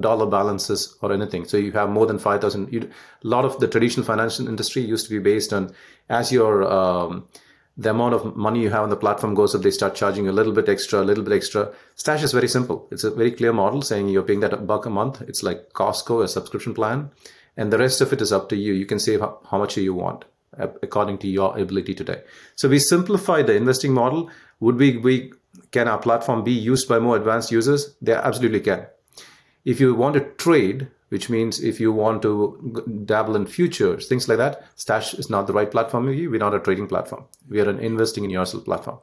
dollar 0.00 0.26
balances 0.26 0.96
or 1.02 1.12
anything. 1.12 1.44
So 1.44 1.56
you 1.56 1.72
have 1.72 1.90
more 1.90 2.06
than 2.06 2.18
5,000. 2.18 2.74
A 2.74 2.88
lot 3.22 3.44
of 3.44 3.60
the 3.60 3.68
traditional 3.68 4.04
financial 4.04 4.48
industry 4.48 4.82
used 4.82 5.06
to 5.06 5.10
be 5.10 5.18
based 5.18 5.52
on 5.52 5.74
as 6.08 6.32
your 6.32 6.64
um, 6.70 7.28
the 7.80 7.90
amount 7.90 8.12
of 8.12 8.36
money 8.36 8.60
you 8.60 8.68
have 8.68 8.82
on 8.82 8.90
the 8.90 8.96
platform 8.96 9.34
goes 9.34 9.54
up, 9.54 9.62
they 9.62 9.70
start 9.70 9.94
charging 9.94 10.26
you 10.26 10.30
a 10.30 10.38
little 10.38 10.52
bit 10.52 10.68
extra, 10.68 11.00
a 11.00 11.08
little 11.10 11.24
bit 11.24 11.32
extra. 11.32 11.72
Stash 11.94 12.22
is 12.22 12.32
very 12.32 12.46
simple. 12.46 12.86
It's 12.90 13.04
a 13.04 13.10
very 13.10 13.32
clear 13.32 13.54
model 13.54 13.80
saying 13.80 14.10
you're 14.10 14.22
paying 14.22 14.40
that 14.40 14.52
a 14.52 14.58
buck 14.58 14.84
a 14.84 14.90
month. 14.90 15.22
It's 15.22 15.42
like 15.42 15.72
Costco, 15.72 16.22
a 16.22 16.28
subscription 16.28 16.74
plan. 16.74 17.10
And 17.56 17.72
the 17.72 17.78
rest 17.78 18.02
of 18.02 18.12
it 18.12 18.20
is 18.20 18.32
up 18.32 18.50
to 18.50 18.56
you. 18.56 18.74
You 18.74 18.84
can 18.84 18.98
save 18.98 19.20
how 19.20 19.58
much 19.58 19.78
you 19.78 19.94
want 19.94 20.26
according 20.58 21.16
to 21.18 21.28
your 21.28 21.56
ability 21.58 21.94
today. 21.94 22.22
So 22.54 22.68
we 22.68 22.78
simplify 22.78 23.40
the 23.40 23.56
investing 23.56 23.94
model. 23.94 24.30
Would 24.60 24.76
we, 24.76 24.98
we 24.98 25.32
can 25.70 25.88
our 25.88 25.98
platform 25.98 26.44
be 26.44 26.52
used 26.52 26.86
by 26.86 26.98
more 26.98 27.16
advanced 27.16 27.50
users? 27.50 27.94
They 28.02 28.12
absolutely 28.12 28.60
can. 28.60 28.86
If 29.64 29.80
you 29.80 29.94
want 29.94 30.16
to 30.16 30.20
trade, 30.20 30.88
which 31.10 31.28
means 31.28 31.62
if 31.62 31.78
you 31.78 31.92
want 31.92 32.22
to 32.22 33.02
dabble 33.04 33.36
in 33.36 33.46
futures, 33.46 34.08
things 34.08 34.28
like 34.28 34.38
that, 34.38 34.64
Stash 34.76 35.14
is 35.14 35.28
not 35.28 35.46
the 35.46 35.52
right 35.52 35.70
platform 35.70 36.06
for 36.06 36.12
you. 36.12 36.30
We're 36.30 36.38
not 36.38 36.54
a 36.54 36.60
trading 36.60 36.86
platform. 36.86 37.24
We 37.48 37.60
are 37.60 37.68
an 37.68 37.80
investing 37.80 38.24
in 38.24 38.30
yourself 38.30 38.64
platform. 38.64 38.98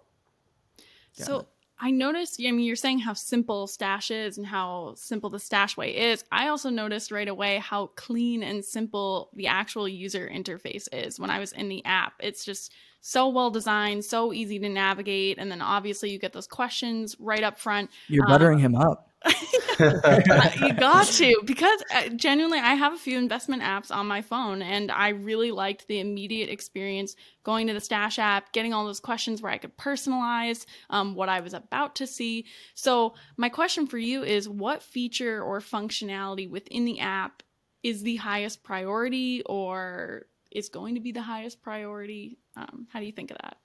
So 1.13 1.47
I 1.79 1.91
noticed, 1.91 2.39
I 2.39 2.51
mean, 2.51 2.65
you're 2.65 2.75
saying 2.75 2.99
how 2.99 3.13
simple 3.13 3.67
Stash 3.67 4.09
is 4.09 4.37
and 4.37 4.47
how 4.47 4.93
simple 4.95 5.29
the 5.29 5.39
Stash 5.39 5.75
way 5.75 5.95
is. 5.95 6.23
I 6.31 6.47
also 6.47 6.69
noticed 6.69 7.11
right 7.11 7.27
away 7.27 7.57
how 7.57 7.87
clean 7.95 8.41
and 8.41 8.63
simple 8.63 9.29
the 9.33 9.47
actual 9.47 9.87
user 9.87 10.29
interface 10.33 10.87
is 10.91 11.19
when 11.19 11.29
I 11.29 11.39
was 11.39 11.51
in 11.51 11.69
the 11.69 11.83
app. 11.85 12.13
It's 12.19 12.45
just 12.45 12.73
so 13.07 13.29
well 13.29 13.49
designed, 13.49 14.03
so 14.03 14.33
easy 14.33 14.59
to 14.59 14.67
navigate, 14.67 15.37
and 15.37 15.49
then 15.49 15.61
obviously 15.61 16.09
you 16.09 16.19
get 16.19 16.33
those 16.33 16.45
questions 16.45 17.15
right 17.19 17.41
up 17.41 17.57
front. 17.57 17.89
You're 18.09 18.27
buttering 18.27 18.57
um, 18.57 18.73
him 18.73 18.75
up. 18.75 19.09
you 19.79 20.73
got 20.73 21.07
to 21.07 21.41
because 21.43 21.83
uh, 21.93 22.07
genuinely 22.09 22.59
i 22.59 22.75
have 22.75 22.93
a 22.93 22.97
few 22.97 23.17
investment 23.17 23.63
apps 23.63 23.89
on 23.89 24.05
my 24.05 24.21
phone 24.21 24.61
and 24.61 24.91
i 24.91 25.09
really 25.09 25.49
liked 25.49 25.87
the 25.87 25.99
immediate 25.99 26.49
experience 26.49 27.15
going 27.43 27.65
to 27.65 27.73
the 27.73 27.81
stash 27.81 28.19
app 28.19 28.53
getting 28.53 28.73
all 28.73 28.85
those 28.85 28.99
questions 28.99 29.41
where 29.41 29.51
i 29.51 29.57
could 29.57 29.75
personalize 29.75 30.67
um, 30.91 31.15
what 31.15 31.29
i 31.29 31.39
was 31.39 31.55
about 31.55 31.95
to 31.95 32.05
see 32.05 32.45
so 32.75 33.15
my 33.37 33.49
question 33.49 33.87
for 33.87 33.97
you 33.97 34.23
is 34.23 34.47
what 34.47 34.83
feature 34.83 35.41
or 35.41 35.59
functionality 35.59 36.47
within 36.47 36.85
the 36.85 36.99
app 36.99 37.41
is 37.81 38.03
the 38.03 38.17
highest 38.17 38.63
priority 38.63 39.41
or 39.47 40.27
is 40.51 40.69
going 40.69 40.95
to 40.95 41.01
be 41.01 41.11
the 41.11 41.21
highest 41.21 41.61
priority 41.61 42.37
um, 42.55 42.87
how 42.91 42.99
do 42.99 43.05
you 43.05 43.11
think 43.11 43.31
of 43.31 43.37
that 43.41 43.57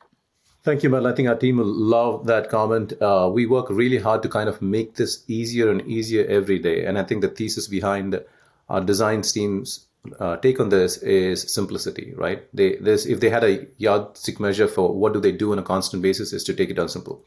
Thank 0.65 0.85
you, 0.85 0.91
Mel. 0.91 1.09
I 1.09 1.13
think 1.13 1.29
our 1.29 1.35
team 1.35 1.57
will 1.57 1.75
love 1.75 2.27
that 2.27 2.49
comment. 2.49 2.93
Uh, 3.03 3.29
we 3.33 3.47
work 3.47 3.69
really 3.69 3.99
hard 3.99 4.23
to 4.23 4.29
kind 4.29 4.49
of 4.49 4.63
make 4.63 4.95
this 4.95 5.25
easier 5.27 5.69
and 5.69 5.83
easier 5.89 6.25
every 6.27 6.61
day. 6.61 6.85
And 6.85 6.97
I 6.97 7.03
think 7.03 7.21
the 7.21 7.29
thesis 7.29 7.67
behind 7.67 8.21
our 8.69 8.81
design 8.81 9.23
team's 9.23 9.89
uh, 10.21 10.37
take 10.37 10.61
on 10.61 10.69
this 10.69 10.99
is 10.99 11.53
simplicity, 11.53 12.13
right? 12.17 12.47
They, 12.55 12.77
this, 12.77 13.07
if 13.07 13.19
they 13.19 13.29
had 13.29 13.43
a 13.43 13.67
yardstick 13.77 14.39
measure 14.39 14.69
for 14.69 14.95
what 14.95 15.13
do 15.13 15.21
they 15.21 15.33
do 15.33 15.51
on 15.51 15.59
a 15.59 15.63
constant 15.63 16.01
basis, 16.01 16.33
is 16.33 16.45
to 16.45 16.55
take 16.55 16.71
it 16.71 16.75
down 16.75 16.89
simple. 16.89 17.25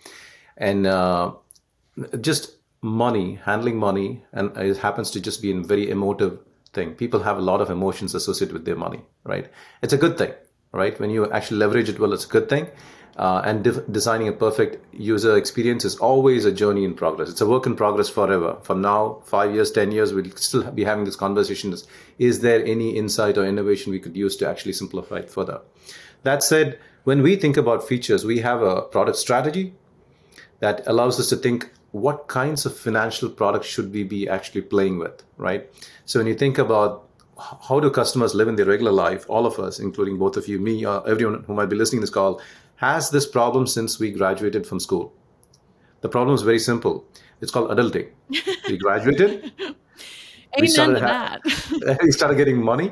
And 0.56 0.88
uh, 0.88 1.34
just 2.22 2.56
money, 2.82 3.40
handling 3.44 3.78
money, 3.78 4.24
and 4.32 4.56
it 4.58 4.78
happens 4.78 5.12
to 5.12 5.20
just 5.20 5.42
be 5.42 5.52
a 5.52 5.60
very 5.62 5.90
emotive 5.90 6.40
thing. 6.75 6.94
People 6.94 7.22
have 7.24 7.38
a 7.38 7.41
lot 7.41 7.62
of 7.62 7.70
emotions 7.72 8.13
associated 8.13 8.53
with 8.53 8.65
their 8.65 8.75
money, 8.75 9.01
right? 9.24 9.50
It's 9.82 9.94
a 9.94 9.98
good 9.98 10.17
thing, 10.17 10.34
right? 10.72 11.00
When 11.00 11.10
you 11.10 11.32
actually 11.32 11.58
leverage 11.58 11.89
it 11.89 12.00
well, 12.00 12.13
it's 12.13 12.25
a 12.25 12.29
good 12.29 12.50
thing 12.50 12.67
uh, 13.17 13.41
and 13.46 13.63
de- 13.63 13.82
designing 13.84 14.27
a 14.27 14.34
perfect 14.34 14.84
user 14.94 15.38
experience 15.38 15.86
is 15.86 15.96
always 15.98 16.44
a 16.44 16.51
journey 16.51 16.84
in 16.84 16.94
progress. 16.94 17.29
It's 17.29 17.41
a 17.41 17.48
work 17.48 17.65
in 17.65 17.75
progress 17.75 18.10
forever. 18.10 18.58
From 18.63 18.82
now, 18.82 19.22
five 19.25 19.53
years, 19.53 19.72
10 19.72 19.91
years, 19.91 20.13
we'll 20.13 20.29
still 20.36 20.70
be 20.72 20.84
having 20.84 21.05
this 21.05 21.15
conversation. 21.15 21.72
Is, 21.72 21.88
is 22.20 22.41
there 22.41 22.63
any 22.65 22.98
insight 22.98 23.38
or 23.38 23.46
innovation 23.46 23.91
we 23.91 24.00
could 24.00 24.17
use 24.17 24.36
to 24.38 24.50
actually 24.50 24.74
simplify 24.74 25.17
it 25.17 25.29
further? 25.29 25.62
That 26.24 26.44
said, 26.44 26.79
when 27.05 27.22
we 27.22 27.38
think 27.38 27.55
about 27.55 27.88
features, 27.88 28.25
we 28.25 28.39
have 28.39 28.62
a 28.62 28.82
product 28.82 29.17
strategy 29.17 29.75
that 30.60 30.86
allows 30.86 31.20
us 31.20 31.29
to 31.29 31.38
think 31.38 31.72
what 31.96 32.28
kinds 32.28 32.66
of 32.66 32.78
financial 32.78 33.30
products 33.30 33.68
should 33.68 33.94
we 33.94 34.04
be 34.04 34.28
actually 34.28 34.62
playing 34.62 35.00
with, 35.00 35.24
right? 35.38 35.70
So 36.04 36.20
when 36.20 36.28
you 36.28 36.36
think 36.36 36.58
about 36.58 37.08
how 37.70 37.80
do 37.80 37.90
customers 37.90 38.36
live 38.36 38.50
in 38.50 38.58
their 38.58 38.66
regular 38.66 38.92
life, 38.92 39.25
all 39.30 39.46
of 39.46 39.60
us, 39.60 39.80
including 39.80 40.18
both 40.18 40.36
of 40.36 40.46
you, 40.50 40.60
me, 40.60 40.84
uh, 40.84 41.00
everyone 41.02 41.44
who 41.44 41.54
might 41.54 41.68
be 41.68 41.78
listening 41.78 42.02
to 42.02 42.08
this 42.08 42.14
call, 42.14 42.42
has 42.75 43.12
this 43.12 43.25
problem 43.25 43.66
since 43.66 43.98
we 43.98 44.12
graduated 44.12 44.68
from 44.68 44.82
school. 44.82 45.14
The 46.02 46.10
problem 46.10 46.36
is 46.36 46.42
very 46.42 46.60
simple. 46.60 47.06
It's 47.40 47.52
called 47.52 47.70
adulting. 47.70 48.10
We 48.68 48.78
graduated. 48.86 49.54
we 50.60 50.68
started, 50.68 51.02
ha- 51.02 51.40
we 52.04 52.12
started 52.12 52.36
getting 52.36 52.62
money 52.62 52.92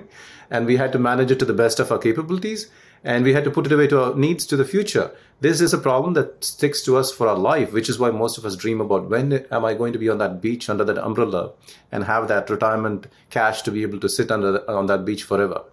and 0.50 0.66
we 0.66 0.78
had 0.78 0.94
to 0.94 1.00
manage 1.00 1.30
it 1.30 1.40
to 1.40 1.46
the 1.46 1.54
best 1.54 1.82
of 1.82 1.92
our 1.92 1.98
capabilities 1.98 2.70
and 3.04 3.26
we 3.26 3.34
had 3.34 3.44
to 3.44 3.52
put 3.52 3.66
it 3.66 3.72
away 3.74 3.88
to 3.88 4.02
our 4.02 4.16
needs 4.16 4.46
to 4.46 4.56
the 4.56 4.66
future. 4.66 5.12
This 5.44 5.60
is 5.60 5.74
a 5.74 5.78
problem 5.78 6.14
that 6.14 6.42
sticks 6.42 6.82
to 6.84 6.96
us 6.96 7.12
for 7.12 7.28
our 7.28 7.38
life, 7.38 7.74
which 7.74 7.90
is 7.90 8.00
why 8.00 8.12
most 8.12 8.38
of 8.38 8.46
us 8.46 8.56
dream 8.56 8.80
about 8.80 9.10
when 9.10 9.46
am 9.52 9.66
I 9.66 9.74
going 9.74 9.92
to 9.92 10.00
be 10.00 10.08
on 10.08 10.18
that 10.20 10.42
beach 10.42 10.70
under 10.70 10.86
that 10.86 10.98
umbrella 10.98 11.52
and 11.92 12.06
have 12.06 12.30
that 12.30 12.50
retirement 12.50 13.08
cash 13.30 13.62
to 13.64 13.72
be 13.72 13.82
able 13.82 14.00
to 14.00 14.08
sit 14.08 14.32
under 14.32 14.54
the, 14.54 14.72
on 14.72 14.86
that 14.86 15.04
beach 15.04 15.24
forever. 15.24 15.64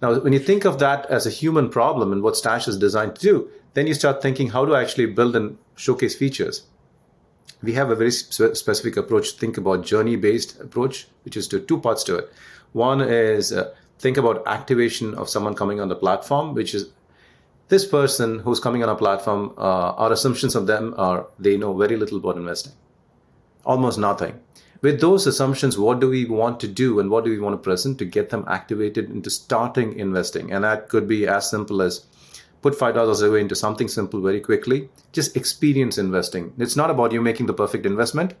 Now, 0.00 0.18
when 0.20 0.32
you 0.32 0.38
think 0.38 0.64
of 0.64 0.78
that 0.78 1.04
as 1.10 1.26
a 1.26 1.30
human 1.30 1.68
problem 1.68 2.12
and 2.12 2.22
what 2.22 2.34
Stash 2.34 2.66
is 2.66 2.78
designed 2.78 3.16
to 3.16 3.20
do, 3.20 3.50
then 3.74 3.86
you 3.86 3.92
start 3.92 4.22
thinking 4.22 4.48
how 4.48 4.64
to 4.64 4.74
actually 4.74 5.04
build 5.04 5.36
and 5.36 5.58
showcase 5.76 6.16
features. 6.16 6.62
We 7.62 7.74
have 7.74 7.90
a 7.90 7.94
very 7.94 8.10
spe- 8.10 8.56
specific 8.56 8.96
approach. 8.96 9.32
Think 9.32 9.58
about 9.58 9.84
journey-based 9.84 10.62
approach, 10.62 11.08
which 11.26 11.36
is 11.36 11.46
to 11.48 11.60
two 11.60 11.78
parts 11.78 12.04
to 12.04 12.16
it. 12.16 12.32
One 12.72 13.02
is 13.02 13.52
uh, 13.52 13.74
think 13.98 14.16
about 14.16 14.46
activation 14.46 15.14
of 15.14 15.28
someone 15.28 15.54
coming 15.54 15.78
on 15.78 15.90
the 15.90 15.94
platform, 15.94 16.54
which 16.54 16.74
is 16.74 16.88
this 17.68 17.86
person 17.86 18.38
who's 18.40 18.60
coming 18.60 18.82
on 18.82 18.88
a 18.88 18.94
platform. 18.94 19.54
Uh, 19.56 19.92
our 19.92 20.12
assumptions 20.12 20.54
of 20.54 20.66
them 20.66 20.94
are 20.96 21.26
they 21.38 21.56
know 21.56 21.74
very 21.74 21.96
little 21.96 22.18
about 22.18 22.36
investing, 22.36 22.72
almost 23.64 23.98
nothing 23.98 24.40
with 24.84 25.00
those 25.00 25.26
assumptions, 25.26 25.78
what 25.78 25.98
do 25.98 26.10
we 26.10 26.26
want 26.26 26.60
to 26.60 26.68
do 26.68 27.00
and 27.00 27.08
what 27.08 27.24
do 27.24 27.30
we 27.30 27.38
want 27.38 27.54
to 27.54 27.64
present 27.64 27.96
to 27.98 28.04
get 28.04 28.28
them 28.28 28.44
activated 28.46 29.08
into 29.08 29.30
starting 29.30 29.98
investing? 29.98 30.52
And 30.52 30.62
that 30.62 30.90
could 30.90 31.08
be 31.08 31.26
as 31.26 31.48
simple 31.48 31.80
as 31.80 32.04
put 32.60 32.78
$5 32.78 33.26
away 33.26 33.40
into 33.40 33.56
something 33.56 33.88
simple 33.88 34.20
very 34.20 34.42
quickly. 34.42 34.90
Just 35.12 35.38
experience 35.38 35.96
investing. 35.96 36.52
It's 36.58 36.76
not 36.76 36.90
about 36.90 37.12
you 37.12 37.22
making 37.22 37.46
the 37.46 37.54
perfect 37.54 37.86
investment. 37.86 38.34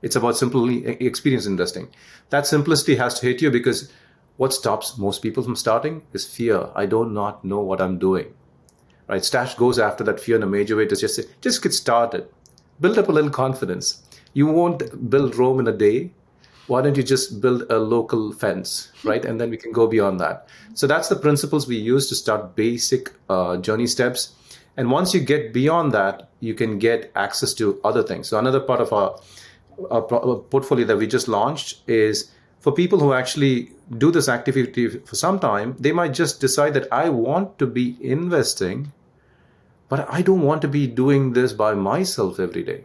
It's 0.00 0.16
about 0.16 0.38
simply 0.38 0.86
experience 0.86 1.44
investing. 1.44 1.90
That 2.30 2.46
simplicity 2.46 2.96
has 2.96 3.20
to 3.20 3.26
hit 3.26 3.42
you 3.42 3.50
because 3.50 3.92
what 4.36 4.52
stops 4.52 4.98
most 4.98 5.22
people 5.22 5.42
from 5.42 5.56
starting 5.56 6.02
is 6.12 6.26
fear. 6.26 6.68
I 6.74 6.86
do 6.86 7.04
not 7.04 7.44
know 7.44 7.60
what 7.60 7.80
I'm 7.80 7.98
doing. 7.98 8.34
Right? 9.08 9.24
Stash 9.24 9.54
goes 9.54 9.78
after 9.78 10.04
that 10.04 10.20
fear 10.20 10.36
in 10.36 10.42
a 10.42 10.46
major 10.46 10.76
way 10.76 10.86
to 10.86 10.96
just 10.96 11.16
say, 11.16 11.24
just 11.40 11.62
get 11.62 11.74
started. 11.74 12.28
Build 12.80 12.98
up 12.98 13.08
a 13.08 13.12
little 13.12 13.30
confidence 13.30 14.02
you 14.34 14.46
won't 14.46 15.10
build 15.10 15.36
Rome 15.36 15.60
in 15.60 15.68
a 15.68 15.72
day. 15.72 16.10
Why 16.68 16.80
don't 16.80 16.96
you 16.96 17.02
just 17.02 17.40
build 17.40 17.64
a 17.70 17.78
local 17.78 18.32
fence, 18.32 18.92
right? 19.04 19.24
And 19.24 19.40
then 19.40 19.50
we 19.50 19.56
can 19.56 19.72
go 19.72 19.86
beyond 19.86 20.20
that. 20.20 20.48
So 20.74 20.86
that's 20.86 21.08
the 21.08 21.16
principles 21.16 21.66
we 21.66 21.76
use 21.76 22.08
to 22.08 22.14
start 22.14 22.56
basic 22.56 23.12
uh, 23.28 23.56
journey 23.58 23.86
steps. 23.86 24.34
And 24.76 24.90
once 24.90 25.12
you 25.12 25.20
get 25.20 25.52
beyond 25.52 25.92
that, 25.92 26.30
you 26.40 26.54
can 26.54 26.78
get 26.78 27.12
access 27.14 27.52
to 27.54 27.78
other 27.84 28.02
things. 28.02 28.28
So 28.28 28.38
another 28.38 28.60
part 28.60 28.80
of 28.80 28.92
our, 28.92 29.20
our 29.90 30.02
portfolio 30.02 30.86
that 30.86 30.96
we 30.96 31.06
just 31.06 31.28
launched 31.28 31.82
is 31.86 32.30
for 32.62 32.72
people 32.72 32.98
who 32.98 33.12
actually 33.12 33.72
do 33.98 34.10
this 34.10 34.28
activity 34.28 34.88
for 34.88 35.14
some 35.14 35.38
time, 35.38 35.76
they 35.78 35.92
might 35.92 36.14
just 36.14 36.40
decide 36.40 36.72
that 36.74 36.90
I 36.90 37.10
want 37.10 37.58
to 37.58 37.66
be 37.66 37.98
investing, 38.00 38.92
but 39.90 40.08
I 40.10 40.22
don't 40.22 40.40
want 40.40 40.62
to 40.62 40.68
be 40.68 40.86
doing 40.86 41.34
this 41.34 41.52
by 41.52 41.74
myself 41.74 42.40
every 42.40 42.62
day 42.62 42.84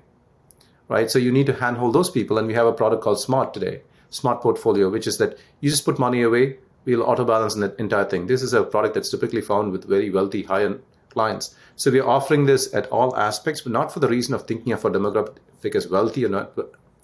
right? 0.89 1.09
So 1.11 1.19
you 1.19 1.31
need 1.31 1.45
to 1.47 1.53
handhold 1.53 1.93
those 1.93 2.09
people. 2.09 2.37
And 2.37 2.47
we 2.47 2.53
have 2.53 2.67
a 2.67 2.73
product 2.73 3.03
called 3.03 3.19
Smart 3.19 3.53
today, 3.53 3.81
Smart 4.09 4.41
Portfolio, 4.41 4.89
which 4.89 5.07
is 5.07 5.17
that 5.17 5.37
you 5.61 5.69
just 5.69 5.85
put 5.85 5.99
money 5.99 6.21
away, 6.21 6.57
we'll 6.85 7.03
auto 7.03 7.25
balance 7.25 7.55
the 7.55 7.75
entire 7.77 8.05
thing. 8.05 8.27
This 8.27 8.41
is 8.41 8.53
a 8.53 8.63
product 8.63 8.95
that's 8.95 9.09
typically 9.09 9.41
found 9.41 9.71
with 9.71 9.87
very 9.87 10.09
wealthy, 10.09 10.43
high 10.43 10.63
end 10.63 10.81
clients. 11.09 11.55
So 11.75 11.91
we're 11.91 12.07
offering 12.07 12.45
this 12.45 12.73
at 12.73 12.87
all 12.87 13.15
aspects, 13.17 13.61
but 13.61 13.71
not 13.71 13.91
for 13.91 13.99
the 13.99 14.07
reason 14.07 14.33
of 14.33 14.47
thinking 14.47 14.73
of 14.73 14.85
our 14.85 14.91
demographic 14.91 15.75
as 15.75 15.87
wealthy 15.87 16.25
or 16.25 16.29
not 16.29 16.57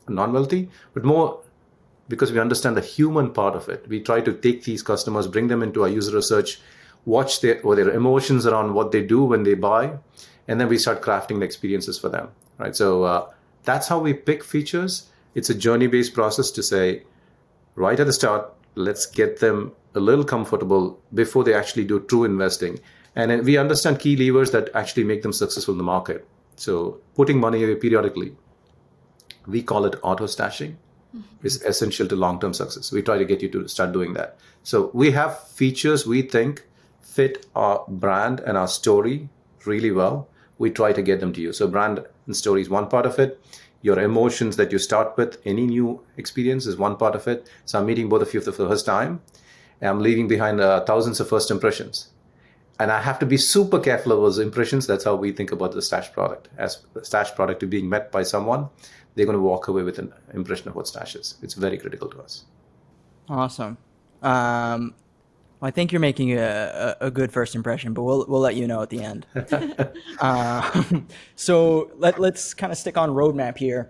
non-wealthy, 0.07 0.69
but 0.93 1.05
more 1.05 1.39
because 2.07 2.31
we 2.31 2.39
understand 2.39 2.77
the 2.77 2.81
human 2.81 3.31
part 3.31 3.55
of 3.55 3.69
it. 3.69 3.87
We 3.87 4.01
try 4.01 4.21
to 4.21 4.33
take 4.33 4.63
these 4.63 4.83
customers, 4.83 5.27
bring 5.27 5.47
them 5.47 5.63
into 5.63 5.83
our 5.83 5.89
user 5.89 6.15
research, 6.15 6.59
watch 7.05 7.41
their 7.41 7.61
or 7.61 7.75
their 7.75 7.89
emotions 7.91 8.45
around 8.45 8.73
what 8.73 8.91
they 8.91 9.01
do 9.01 9.23
when 9.23 9.43
they 9.43 9.53
buy, 9.53 9.97
and 10.47 10.59
then 10.59 10.67
we 10.67 10.77
start 10.77 11.01
crafting 11.01 11.39
the 11.39 11.45
experiences 11.45 11.97
for 11.97 12.09
them. 12.09 12.29
Right. 12.57 12.75
So 12.75 13.03
uh, 13.03 13.29
that's 13.63 13.87
how 13.87 13.99
we 13.99 14.13
pick 14.13 14.43
features. 14.43 15.09
It's 15.35 15.49
a 15.49 15.55
journey 15.55 15.87
based 15.87 16.13
process 16.13 16.51
to 16.51 16.63
say, 16.63 17.03
right 17.75 17.99
at 17.99 18.05
the 18.05 18.13
start, 18.13 18.53
let's 18.75 19.05
get 19.05 19.39
them 19.39 19.71
a 19.95 19.99
little 19.99 20.23
comfortable 20.23 20.99
before 21.13 21.43
they 21.43 21.53
actually 21.53 21.85
do 21.85 21.99
true 22.01 22.23
investing. 22.23 22.79
And 23.15 23.45
we 23.45 23.57
understand 23.57 23.99
key 23.99 24.15
levers 24.15 24.51
that 24.51 24.69
actually 24.73 25.03
make 25.03 25.21
them 25.21 25.33
successful 25.33 25.73
in 25.73 25.77
the 25.77 25.83
market. 25.83 26.27
So 26.55 26.99
putting 27.15 27.39
money 27.39 27.63
away 27.63 27.75
periodically, 27.75 28.35
we 29.47 29.61
call 29.61 29.85
it 29.85 29.99
auto 30.01 30.25
stashing. 30.25 30.75
Is 31.43 31.61
essential 31.63 32.07
to 32.07 32.15
long 32.15 32.39
term 32.39 32.53
success. 32.53 32.91
We 32.91 33.01
try 33.01 33.17
to 33.17 33.25
get 33.25 33.41
you 33.41 33.49
to 33.49 33.67
start 33.67 33.91
doing 33.91 34.13
that. 34.13 34.37
So 34.63 34.91
we 34.93 35.11
have 35.11 35.47
features 35.47 36.07
we 36.07 36.21
think 36.21 36.65
fit 37.01 37.45
our 37.55 37.83
brand 37.87 38.39
and 38.39 38.57
our 38.57 38.67
story 38.67 39.29
really 39.65 39.91
well. 39.91 40.27
We 40.57 40.71
try 40.71 40.93
to 40.93 41.01
get 41.01 41.19
them 41.19 41.33
to 41.33 41.41
you. 41.41 41.53
So 41.53 41.67
brand 41.67 42.03
and 42.25 42.35
story 42.35 42.61
is 42.61 42.69
one 42.69 42.87
part 42.87 43.05
of 43.05 43.19
it. 43.19 43.39
Your 43.81 43.99
emotions 43.99 44.55
that 44.55 44.71
you 44.71 44.79
start 44.79 45.17
with, 45.17 45.37
any 45.45 45.65
new 45.67 46.01
experience 46.15 46.65
is 46.65 46.77
one 46.77 46.95
part 46.95 47.15
of 47.15 47.27
it. 47.27 47.49
So 47.65 47.79
I'm 47.79 47.85
meeting 47.85 48.07
both 48.07 48.21
of 48.21 48.33
you 48.33 48.39
for 48.39 48.51
the 48.51 48.69
first 48.69 48.85
time. 48.85 49.21
I'm 49.81 49.99
leaving 49.99 50.29
behind 50.29 50.61
uh, 50.61 50.85
thousands 50.85 51.19
of 51.19 51.27
first 51.27 51.51
impressions. 51.51 52.12
And 52.79 52.91
I 52.91 53.01
have 53.01 53.19
to 53.19 53.25
be 53.25 53.37
super 53.37 53.79
careful 53.79 54.11
of 54.13 54.21
those 54.21 54.39
impressions. 54.39 54.87
That's 54.87 55.03
how 55.03 55.15
we 55.15 55.31
think 55.31 55.51
about 55.51 55.73
the 55.73 55.81
Stash 55.81 56.11
product. 56.11 56.49
As 56.57 56.81
the 56.93 57.05
Stash 57.05 57.33
product 57.35 57.59
to 57.59 57.67
being 57.67 57.87
met 57.87 58.11
by 58.11 58.23
someone, 58.23 58.69
they're 59.15 59.25
going 59.25 59.37
to 59.37 59.43
walk 59.43 59.67
away 59.67 59.83
with 59.83 59.99
an 59.99 60.11
impression 60.33 60.69
of 60.69 60.75
what 60.75 60.87
Stash 60.87 61.15
is. 61.15 61.35
It's 61.41 61.53
very 61.53 61.77
critical 61.77 62.09
to 62.09 62.21
us. 62.21 62.45
Awesome. 63.29 63.77
Um, 64.21 64.95
I 65.61 65.71
think 65.71 65.91
you're 65.91 66.01
making 66.01 66.33
a, 66.33 66.95
a, 66.99 67.07
a, 67.07 67.11
good 67.11 67.31
first 67.31 67.55
impression, 67.55 67.93
but 67.93 68.03
we'll 68.03 68.25
we'll 68.27 68.41
let 68.41 68.55
you 68.55 68.67
know 68.67 68.81
at 68.81 68.89
the 68.89 69.01
end. 69.01 69.25
uh, 70.19 70.83
so 71.35 71.91
let 71.97 72.19
let's 72.19 72.53
kind 72.53 72.71
of 72.71 72.77
stick 72.77 72.97
on 72.97 73.09
roadmap 73.11 73.57
here. 73.57 73.89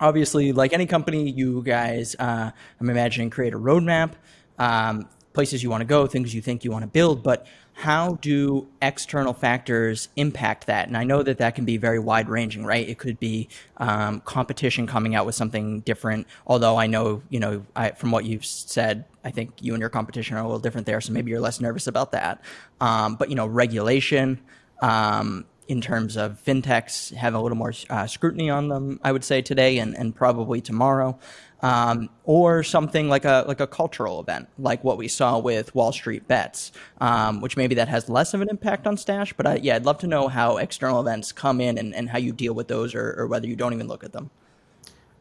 Obviously, 0.00 0.52
like 0.52 0.72
any 0.72 0.86
company, 0.86 1.30
you 1.30 1.62
guys, 1.62 2.16
uh, 2.18 2.50
I'm 2.80 2.90
imagining, 2.90 3.28
create 3.28 3.52
a 3.52 3.58
roadmap, 3.58 4.12
um, 4.58 5.08
places 5.34 5.62
you 5.62 5.68
want 5.68 5.82
to 5.82 5.86
go, 5.86 6.06
things 6.06 6.34
you 6.34 6.40
think 6.40 6.64
you 6.64 6.70
want 6.70 6.82
to 6.82 6.88
build, 6.88 7.22
but 7.22 7.46
how 7.78 8.14
do 8.22 8.66
external 8.80 9.34
factors 9.34 10.08
impact 10.16 10.66
that? 10.66 10.88
And 10.88 10.96
I 10.96 11.04
know 11.04 11.22
that 11.22 11.36
that 11.38 11.54
can 11.54 11.66
be 11.66 11.76
very 11.76 11.98
wide 11.98 12.26
ranging, 12.26 12.64
right? 12.64 12.88
It 12.88 12.96
could 12.96 13.20
be 13.20 13.50
um, 13.76 14.20
competition 14.20 14.86
coming 14.86 15.14
out 15.14 15.26
with 15.26 15.34
something 15.34 15.80
different. 15.80 16.26
Although 16.46 16.78
I 16.78 16.86
know, 16.86 17.20
you 17.28 17.38
know, 17.38 17.66
I, 17.76 17.90
from 17.90 18.12
what 18.12 18.24
you've 18.24 18.46
said, 18.46 19.04
I 19.22 19.30
think 19.30 19.60
you 19.60 19.74
and 19.74 19.80
your 19.82 19.90
competition 19.90 20.38
are 20.38 20.40
a 20.40 20.44
little 20.44 20.58
different 20.58 20.86
there, 20.86 21.02
so 21.02 21.12
maybe 21.12 21.30
you're 21.30 21.40
less 21.40 21.60
nervous 21.60 21.86
about 21.86 22.12
that. 22.12 22.42
Um, 22.80 23.16
but 23.16 23.28
you 23.28 23.34
know, 23.34 23.46
regulation. 23.46 24.40
Um, 24.80 25.44
in 25.68 25.80
terms 25.80 26.16
of 26.16 26.40
fintechs 26.44 27.12
have 27.12 27.34
a 27.34 27.40
little 27.40 27.58
more 27.58 27.72
uh, 27.90 28.06
scrutiny 28.06 28.48
on 28.48 28.68
them, 28.68 29.00
I 29.02 29.10
would 29.10 29.24
say 29.24 29.42
today 29.42 29.78
and, 29.78 29.96
and 29.96 30.14
probably 30.14 30.60
tomorrow 30.60 31.18
um, 31.62 32.08
or 32.24 32.62
something 32.62 33.08
like 33.08 33.24
a 33.24 33.44
like 33.48 33.60
a 33.60 33.66
cultural 33.66 34.20
event, 34.20 34.48
like 34.58 34.82
what 34.84 34.98
we 34.98 35.08
saw 35.08 35.38
with 35.38 35.74
Wall 35.74 35.92
Street 35.92 36.26
Bets, 36.28 36.72
um, 37.00 37.40
which 37.40 37.56
maybe 37.56 37.74
that 37.74 37.88
has 37.88 38.08
less 38.08 38.34
of 38.34 38.40
an 38.40 38.48
impact 38.48 38.86
on 38.86 38.96
Stash. 38.96 39.32
But 39.32 39.46
I, 39.46 39.56
yeah, 39.56 39.76
I'd 39.76 39.84
love 39.84 39.98
to 39.98 40.06
know 40.06 40.28
how 40.28 40.58
external 40.58 41.00
events 41.00 41.32
come 41.32 41.60
in 41.60 41.78
and, 41.78 41.94
and 41.94 42.08
how 42.10 42.18
you 42.18 42.32
deal 42.32 42.54
with 42.54 42.68
those, 42.68 42.94
or, 42.94 43.14
or 43.18 43.26
whether 43.26 43.46
you 43.46 43.56
don't 43.56 43.72
even 43.72 43.88
look 43.88 44.04
at 44.04 44.12
them. 44.12 44.30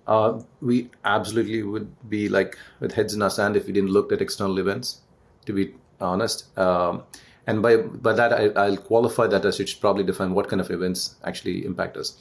Uh, 0.08 0.42
we 0.62 0.90
absolutely 1.04 1.64
would 1.64 1.90
be 2.10 2.30
like 2.30 2.58
with 2.80 2.92
heads 2.92 3.14
in 3.14 3.22
our 3.22 3.30
sand 3.30 3.56
if 3.56 3.66
we 3.66 3.74
didn't 3.74 3.90
look 3.90 4.12
at 4.12 4.22
external 4.22 4.60
events. 4.60 5.02
To 5.46 5.54
be 5.54 5.74
honest. 6.02 6.58
Um, 6.58 7.04
and 7.48 7.62
by 7.62 7.78
by 7.78 8.14
that 8.14 8.58
I, 8.58 8.70
will 8.70 8.78
qualify 8.78 9.28
that 9.28 9.46
as 9.46 9.60
it 9.60 9.70
should 9.70 9.82
probably 9.82 10.04
define 10.04 10.34
what 10.34 10.50
kind 10.50 10.60
of 10.60 10.72
events 10.72 11.16
actually 11.24 11.64
impact 11.66 11.96
us 11.96 12.18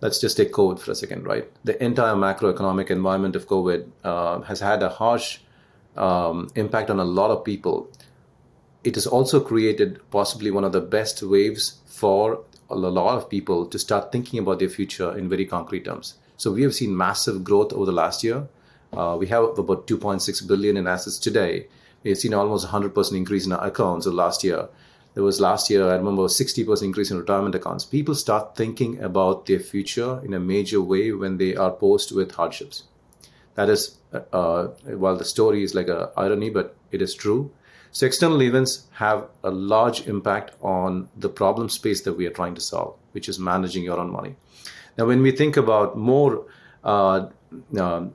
let's 0.00 0.18
just 0.18 0.36
take 0.36 0.52
COVID 0.52 0.78
for 0.78 0.90
a 0.92 0.94
second, 0.94 1.24
right? 1.24 1.48
The 1.64 1.82
entire 1.82 2.14
macroeconomic 2.14 2.90
environment 2.90 3.36
of 3.36 3.46
COVID 3.46 3.90
uh, 4.04 4.40
has 4.42 4.60
had 4.60 4.82
a 4.82 4.88
harsh 4.88 5.38
um, 5.96 6.48
impact 6.54 6.90
on 6.90 6.98
a 6.98 7.04
lot 7.04 7.30
of 7.30 7.44
people. 7.44 7.90
It 8.82 8.94
has 8.94 9.06
also 9.06 9.40
created 9.40 10.00
possibly 10.10 10.50
one 10.50 10.64
of 10.64 10.72
the 10.72 10.80
best 10.80 11.22
waves 11.22 11.80
for 11.86 12.42
a 12.70 12.76
lot 12.76 13.16
of 13.16 13.28
people 13.28 13.66
to 13.66 13.78
start 13.78 14.12
thinking 14.12 14.38
about 14.38 14.60
their 14.60 14.68
future 14.68 15.16
in 15.18 15.28
very 15.28 15.44
concrete 15.44 15.84
terms. 15.84 16.14
So 16.36 16.52
we 16.52 16.62
have 16.62 16.74
seen 16.74 16.96
massive 16.96 17.44
growth 17.44 17.72
over 17.72 17.84
the 17.84 17.92
last 17.92 18.24
year. 18.24 18.48
Uh, 18.92 19.16
we 19.18 19.26
have 19.26 19.58
about 19.58 19.86
2.6 19.86 20.48
billion 20.48 20.76
in 20.76 20.86
assets 20.86 21.18
today. 21.18 21.66
We've 22.02 22.16
seen 22.16 22.32
almost 22.32 22.66
100% 22.68 23.12
increase 23.14 23.44
in 23.44 23.52
our 23.52 23.66
accounts 23.66 24.06
last 24.06 24.42
year 24.42 24.68
there 25.14 25.24
was 25.24 25.40
last 25.40 25.70
year, 25.70 25.88
I 25.88 25.96
remember, 25.96 26.22
a 26.22 26.26
60% 26.26 26.82
increase 26.82 27.10
in 27.10 27.18
retirement 27.18 27.54
accounts. 27.54 27.84
People 27.84 28.14
start 28.14 28.56
thinking 28.56 29.02
about 29.02 29.46
their 29.46 29.58
future 29.58 30.20
in 30.24 30.34
a 30.34 30.40
major 30.40 30.80
way 30.80 31.12
when 31.12 31.36
they 31.38 31.56
are 31.56 31.72
posed 31.72 32.14
with 32.14 32.32
hardships. 32.32 32.84
That 33.54 33.68
is, 33.68 33.98
uh, 34.32 34.68
while 34.84 35.16
the 35.16 35.24
story 35.24 35.64
is 35.64 35.74
like 35.74 35.88
a 35.88 36.12
irony, 36.16 36.50
but 36.50 36.76
it 36.92 37.02
is 37.02 37.14
true. 37.14 37.50
So 37.92 38.06
external 38.06 38.40
events 38.42 38.86
have 38.92 39.26
a 39.42 39.50
large 39.50 40.06
impact 40.06 40.52
on 40.62 41.08
the 41.16 41.28
problem 41.28 41.68
space 41.68 42.02
that 42.02 42.12
we 42.12 42.26
are 42.26 42.30
trying 42.30 42.54
to 42.54 42.60
solve, 42.60 42.96
which 43.12 43.28
is 43.28 43.38
managing 43.38 43.82
your 43.82 43.98
own 43.98 44.12
money. 44.12 44.36
Now, 44.96 45.06
when 45.06 45.22
we 45.22 45.32
think 45.32 45.56
about 45.56 45.98
more 45.98 46.46
uh, 46.84 47.28
uh, 47.76 48.06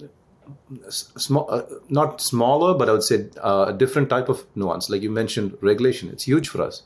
small, 0.90 1.48
uh, 1.50 1.64
not 1.90 2.22
smaller, 2.22 2.74
but 2.78 2.90
I 2.90 2.92
would 2.92 3.04
say 3.04 3.30
uh, 3.44 3.66
a 3.70 3.74
different 3.74 4.10
type 4.10 4.30
of 4.30 4.46
nuance. 4.56 4.90
Like 4.90 5.02
you 5.02 5.10
mentioned, 5.10 5.58
regulation. 5.62 6.10
It's 6.10 6.24
huge 6.24 6.50
for 6.50 6.62
us. 6.62 6.84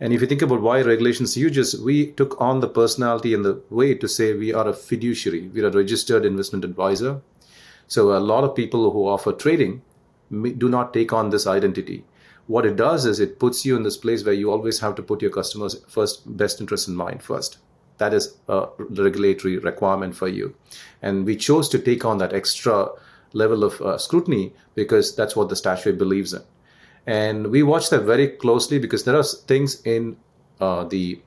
And 0.00 0.12
if 0.12 0.20
you 0.20 0.26
think 0.26 0.42
about 0.42 0.60
why 0.60 0.82
regulation 0.82 1.24
is 1.24 1.34
huge, 1.34 1.58
we 1.76 2.08
took 2.12 2.40
on 2.40 2.60
the 2.60 2.68
personality 2.68 3.32
and 3.32 3.44
the 3.44 3.62
way 3.70 3.94
to 3.94 4.08
say 4.08 4.34
we 4.34 4.52
are 4.52 4.68
a 4.68 4.72
fiduciary. 4.72 5.48
We 5.48 5.62
are 5.62 5.68
a 5.68 5.70
registered 5.70 6.24
investment 6.24 6.64
advisor. 6.64 7.20
So 7.86 8.16
a 8.16 8.18
lot 8.18 8.44
of 8.44 8.56
people 8.56 8.90
who 8.90 9.06
offer 9.06 9.32
trading 9.32 9.82
do 10.30 10.68
not 10.68 10.92
take 10.92 11.12
on 11.12 11.30
this 11.30 11.46
identity. 11.46 12.04
What 12.46 12.66
it 12.66 12.76
does 12.76 13.06
is 13.06 13.20
it 13.20 13.38
puts 13.38 13.64
you 13.64 13.76
in 13.76 13.84
this 13.84 13.96
place 13.96 14.24
where 14.24 14.34
you 14.34 14.50
always 14.50 14.80
have 14.80 14.94
to 14.96 15.02
put 15.02 15.22
your 15.22 15.30
customers' 15.30 15.82
first 15.88 16.36
best 16.36 16.60
interest 16.60 16.88
in 16.88 16.94
mind 16.94 17.22
first. 17.22 17.58
That 17.98 18.12
is 18.12 18.36
a 18.48 18.66
regulatory 18.78 19.58
requirement 19.58 20.16
for 20.16 20.28
you. 20.28 20.54
And 21.02 21.24
we 21.24 21.36
chose 21.36 21.68
to 21.70 21.78
take 21.78 22.04
on 22.04 22.18
that 22.18 22.32
extra 22.32 22.88
level 23.32 23.64
of 23.64 23.80
uh, 23.80 23.98
scrutiny 23.98 24.52
because 24.74 25.14
that's 25.14 25.36
what 25.36 25.48
the 25.48 25.56
statute 25.56 25.98
believes 25.98 26.32
in. 26.32 26.42
And 27.06 27.48
we 27.48 27.62
watch 27.62 27.90
that 27.90 28.02
very 28.02 28.28
closely 28.28 28.78
because 28.78 29.04
there 29.04 29.16
are 29.16 29.22
things 29.22 29.82
in 29.82 30.16
uh, 30.60 30.84
the, 30.84 31.20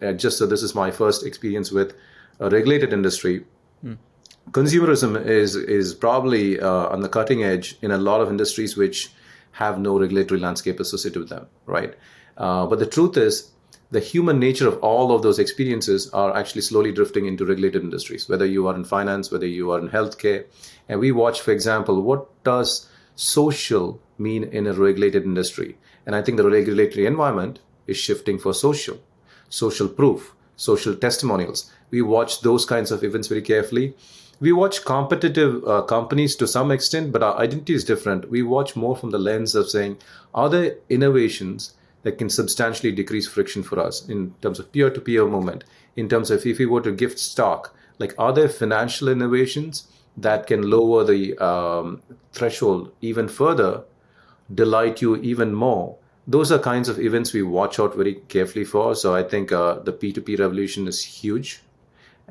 uh, 0.00 0.12
just 0.12 0.38
so 0.38 0.46
this 0.46 0.62
is 0.62 0.74
my 0.74 0.90
first 0.90 1.26
experience 1.26 1.72
with 1.72 1.94
a 2.38 2.48
regulated 2.48 2.92
industry. 2.92 3.44
Mm. 3.84 3.98
Consumerism 4.50 5.24
is, 5.26 5.56
is 5.56 5.94
probably 5.94 6.60
uh, 6.60 6.88
on 6.88 7.00
the 7.00 7.08
cutting 7.08 7.42
edge 7.42 7.76
in 7.82 7.90
a 7.90 7.98
lot 7.98 8.20
of 8.20 8.28
industries 8.28 8.76
which 8.76 9.10
have 9.52 9.78
no 9.78 9.98
regulatory 9.98 10.40
landscape 10.40 10.80
associated 10.80 11.18
with 11.18 11.28
them, 11.28 11.46
right? 11.66 11.94
Uh, 12.36 12.66
but 12.66 12.78
the 12.78 12.86
truth 12.86 13.16
is, 13.16 13.50
the 13.94 14.00
human 14.00 14.40
nature 14.40 14.66
of 14.66 14.76
all 14.78 15.14
of 15.14 15.22
those 15.22 15.38
experiences 15.38 16.10
are 16.10 16.36
actually 16.36 16.62
slowly 16.62 16.90
drifting 16.90 17.26
into 17.26 17.46
regulated 17.46 17.80
industries, 17.80 18.28
whether 18.28 18.44
you 18.44 18.66
are 18.66 18.74
in 18.74 18.82
finance, 18.82 19.30
whether 19.30 19.46
you 19.46 19.70
are 19.70 19.78
in 19.78 19.88
healthcare. 19.88 20.46
And 20.88 20.98
we 20.98 21.12
watch, 21.12 21.40
for 21.40 21.52
example, 21.52 22.02
what 22.02 22.26
does 22.42 22.88
social 23.14 24.00
mean 24.18 24.42
in 24.42 24.66
a 24.66 24.72
regulated 24.72 25.22
industry? 25.22 25.78
And 26.06 26.16
I 26.16 26.22
think 26.22 26.38
the 26.38 26.50
regulatory 26.50 27.06
environment 27.06 27.60
is 27.86 27.96
shifting 27.96 28.36
for 28.36 28.52
social, 28.52 28.98
social 29.48 29.88
proof, 29.88 30.34
social 30.56 30.96
testimonials. 30.96 31.70
We 31.92 32.02
watch 32.02 32.40
those 32.40 32.66
kinds 32.66 32.90
of 32.90 33.04
events 33.04 33.28
very 33.28 33.42
carefully. 33.42 33.94
We 34.40 34.50
watch 34.50 34.84
competitive 34.84 35.62
uh, 35.68 35.82
companies 35.82 36.34
to 36.36 36.48
some 36.48 36.72
extent, 36.72 37.12
but 37.12 37.22
our 37.22 37.38
identity 37.38 37.74
is 37.74 37.84
different. 37.84 38.28
We 38.28 38.42
watch 38.42 38.74
more 38.74 38.96
from 38.96 39.10
the 39.10 39.20
lens 39.20 39.54
of 39.54 39.70
saying, 39.70 39.98
are 40.34 40.50
there 40.50 40.78
innovations 40.90 41.74
that 42.04 42.18
can 42.18 42.28
substantially 42.30 42.92
decrease 42.92 43.26
friction 43.26 43.62
for 43.62 43.80
us 43.80 44.08
in 44.08 44.32
terms 44.40 44.60
of 44.60 44.70
peer 44.70 44.90
to 44.90 45.00
peer 45.00 45.26
movement, 45.26 45.64
in 45.96 46.08
terms 46.08 46.30
of 46.30 46.46
if 46.46 46.58
we 46.58 46.66
were 46.66 46.82
to 46.82 46.92
gift 46.92 47.18
stock, 47.18 47.74
like 47.98 48.14
are 48.18 48.32
there 48.32 48.48
financial 48.48 49.08
innovations 49.08 49.88
that 50.16 50.46
can 50.46 50.70
lower 50.70 51.02
the 51.02 51.36
um, 51.44 52.02
threshold 52.32 52.92
even 53.00 53.26
further, 53.26 53.82
delight 54.54 55.02
you 55.02 55.16
even 55.16 55.52
more? 55.52 55.96
Those 56.26 56.52
are 56.52 56.58
kinds 56.58 56.88
of 56.88 57.00
events 57.00 57.32
we 57.32 57.42
watch 57.42 57.80
out 57.80 57.96
very 57.96 58.14
carefully 58.28 58.64
for. 58.64 58.94
So 58.94 59.14
I 59.14 59.22
think 59.22 59.52
uh, 59.52 59.80
the 59.80 59.92
P2P 59.92 60.38
revolution 60.38 60.86
is 60.86 61.02
huge. 61.02 61.62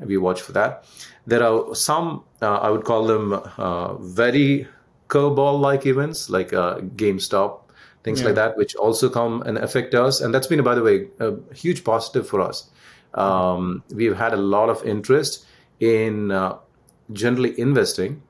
We 0.00 0.16
watch 0.16 0.40
for 0.40 0.52
that. 0.52 0.84
There 1.26 1.42
are 1.42 1.74
some, 1.74 2.24
uh, 2.42 2.56
I 2.56 2.70
would 2.70 2.84
call 2.84 3.06
them 3.06 3.32
uh, 3.56 3.94
very 3.94 4.66
curveball 5.08 5.60
like 5.60 5.86
events, 5.86 6.28
like 6.28 6.52
uh, 6.52 6.78
GameStop 6.78 7.60
things 8.04 8.20
yeah. 8.20 8.26
like 8.26 8.34
that, 8.36 8.56
which 8.56 8.76
also 8.76 9.08
come 9.08 9.42
and 9.42 9.58
affect 9.58 9.94
us. 9.94 10.20
And 10.20 10.32
that's 10.32 10.46
been, 10.46 10.62
by 10.62 10.74
the 10.74 10.82
way, 10.82 11.08
a 11.18 11.34
huge 11.54 11.82
positive 11.82 12.28
for 12.28 12.40
us. 12.40 12.70
Um, 13.14 13.82
we've 13.90 14.16
had 14.16 14.34
a 14.34 14.36
lot 14.36 14.68
of 14.68 14.84
interest 14.84 15.46
in 15.80 16.30
uh, 16.30 16.58
generally 17.12 17.58
investing. 17.58 18.22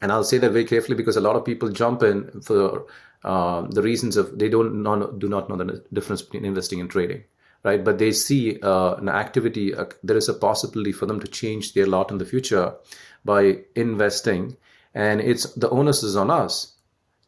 And 0.00 0.10
I'll 0.10 0.24
say 0.24 0.38
that 0.38 0.50
very 0.50 0.64
carefully 0.64 0.96
because 0.96 1.16
a 1.16 1.20
lot 1.20 1.36
of 1.36 1.44
people 1.44 1.68
jump 1.68 2.02
in 2.02 2.40
for 2.40 2.86
uh, 3.24 3.62
the 3.68 3.82
reasons 3.82 4.16
of 4.16 4.38
they 4.38 4.48
don't 4.48 4.82
know, 4.82 5.12
do 5.12 5.28
not 5.28 5.48
know 5.48 5.56
the 5.56 5.84
difference 5.92 6.22
between 6.22 6.44
investing 6.44 6.80
and 6.80 6.90
trading, 6.90 7.22
right? 7.62 7.84
But 7.84 7.98
they 7.98 8.10
see 8.12 8.58
uh, 8.60 8.94
an 8.94 9.08
activity, 9.08 9.74
uh, 9.74 9.84
there 10.02 10.16
is 10.16 10.28
a 10.28 10.34
possibility 10.34 10.90
for 10.90 11.06
them 11.06 11.20
to 11.20 11.28
change 11.28 11.74
their 11.74 11.86
lot 11.86 12.10
in 12.10 12.18
the 12.18 12.24
future 12.24 12.74
by 13.24 13.58
investing. 13.76 14.56
And 14.94 15.20
it's 15.20 15.54
the 15.54 15.70
onus 15.70 16.02
is 16.02 16.16
on 16.16 16.30
us 16.30 16.72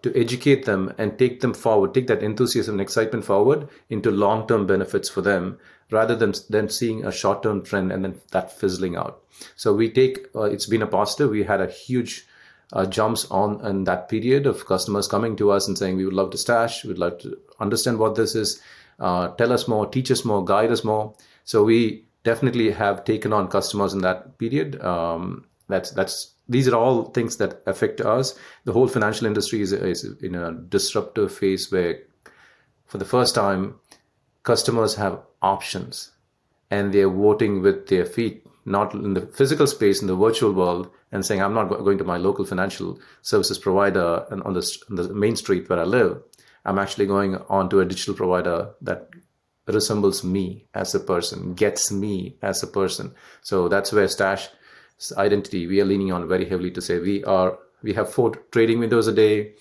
to 0.04 0.16
educate 0.16 0.66
them 0.66 0.92
and 0.98 1.18
take 1.18 1.40
them 1.40 1.54
forward, 1.54 1.94
take 1.94 2.06
that 2.06 2.22
enthusiasm 2.22 2.74
and 2.74 2.80
excitement 2.80 3.24
forward 3.24 3.68
into 3.88 4.10
long 4.10 4.46
term 4.46 4.66
benefits 4.66 5.08
for 5.08 5.22
them 5.22 5.58
rather 5.90 6.14
than 6.14 6.34
them 6.50 6.68
seeing 6.68 7.04
a 7.04 7.10
short 7.10 7.42
term 7.42 7.62
trend 7.62 7.90
and 7.90 8.04
then 8.04 8.20
that 8.30 8.52
fizzling 8.52 8.96
out. 8.96 9.22
So 9.56 9.72
we 9.72 9.90
take, 9.90 10.28
uh, 10.34 10.42
it's 10.42 10.66
been 10.66 10.82
a 10.82 10.86
positive. 10.86 11.30
We 11.30 11.42
had 11.42 11.62
a 11.62 11.70
huge 11.70 12.26
uh, 12.72 12.84
jumps 12.84 13.24
on 13.30 13.64
in 13.64 13.84
that 13.84 14.08
period 14.10 14.46
of 14.46 14.66
customers 14.66 15.08
coming 15.08 15.36
to 15.36 15.50
us 15.50 15.68
and 15.68 15.78
saying, 15.78 15.96
we 15.96 16.04
would 16.04 16.14
love 16.14 16.30
to 16.32 16.38
stash, 16.38 16.84
we'd 16.84 16.98
like 16.98 17.18
to 17.20 17.38
understand 17.58 17.98
what 17.98 18.14
this 18.14 18.34
is, 18.34 18.60
uh, 19.00 19.28
tell 19.28 19.52
us 19.52 19.66
more, 19.66 19.86
teach 19.86 20.10
us 20.10 20.24
more, 20.24 20.44
guide 20.44 20.70
us 20.70 20.84
more. 20.84 21.14
So 21.44 21.64
we 21.64 22.04
definitely 22.24 22.70
have 22.72 23.04
taken 23.04 23.32
on 23.32 23.48
customers 23.48 23.94
in 23.94 24.00
that 24.00 24.38
period. 24.38 24.80
Um, 24.82 25.46
that's 25.68 25.90
that's 25.92 26.34
these 26.48 26.68
are 26.68 26.76
all 26.76 27.04
things 27.06 27.38
that 27.38 27.62
affect 27.66 28.00
us. 28.00 28.38
The 28.64 28.72
whole 28.72 28.88
financial 28.88 29.26
industry 29.26 29.62
is, 29.62 29.72
is 29.72 30.04
in 30.22 30.34
a 30.34 30.52
disruptive 30.52 31.32
phase 31.32 31.72
where, 31.72 32.00
for 32.86 32.98
the 32.98 33.04
first 33.04 33.34
time, 33.34 33.76
customers 34.42 34.94
have 34.96 35.20
options 35.40 36.10
and 36.70 36.92
they're 36.92 37.08
voting 37.08 37.62
with 37.62 37.88
their 37.88 38.04
feet, 38.04 38.46
not 38.66 38.92
in 38.94 39.14
the 39.14 39.22
physical 39.22 39.66
space, 39.66 40.02
in 40.02 40.06
the 40.06 40.16
virtual 40.16 40.52
world, 40.52 40.90
and 41.12 41.24
saying, 41.24 41.42
I'm 41.42 41.54
not 41.54 41.68
going 41.68 41.98
to 41.98 42.04
my 42.04 42.18
local 42.18 42.44
financial 42.44 42.98
services 43.22 43.58
provider 43.58 44.26
on 44.30 44.52
the, 44.52 44.78
on 44.90 44.96
the 44.96 45.14
main 45.14 45.36
street 45.36 45.68
where 45.68 45.78
I 45.78 45.84
live. 45.84 46.22
I'm 46.66 46.78
actually 46.78 47.06
going 47.06 47.36
on 47.48 47.70
to 47.70 47.80
a 47.80 47.84
digital 47.84 48.14
provider 48.14 48.70
that 48.82 49.08
resembles 49.66 50.24
me 50.24 50.66
as 50.74 50.94
a 50.94 51.00
person, 51.00 51.54
gets 51.54 51.90
me 51.90 52.36
as 52.42 52.62
a 52.62 52.66
person. 52.66 53.14
So 53.42 53.68
that's 53.68 53.92
where 53.92 54.08
Stash 54.08 54.48
identity 55.16 55.66
we 55.66 55.80
are 55.80 55.84
leaning 55.84 56.12
on 56.12 56.28
very 56.28 56.48
heavily 56.48 56.70
to 56.70 56.80
say 56.80 56.98
we 56.98 57.24
are 57.24 57.58
we 57.82 57.92
have 57.92 58.12
four 58.12 58.30
trading 58.52 58.78
windows 58.78 59.06
a 59.06 59.12
day 59.12 59.54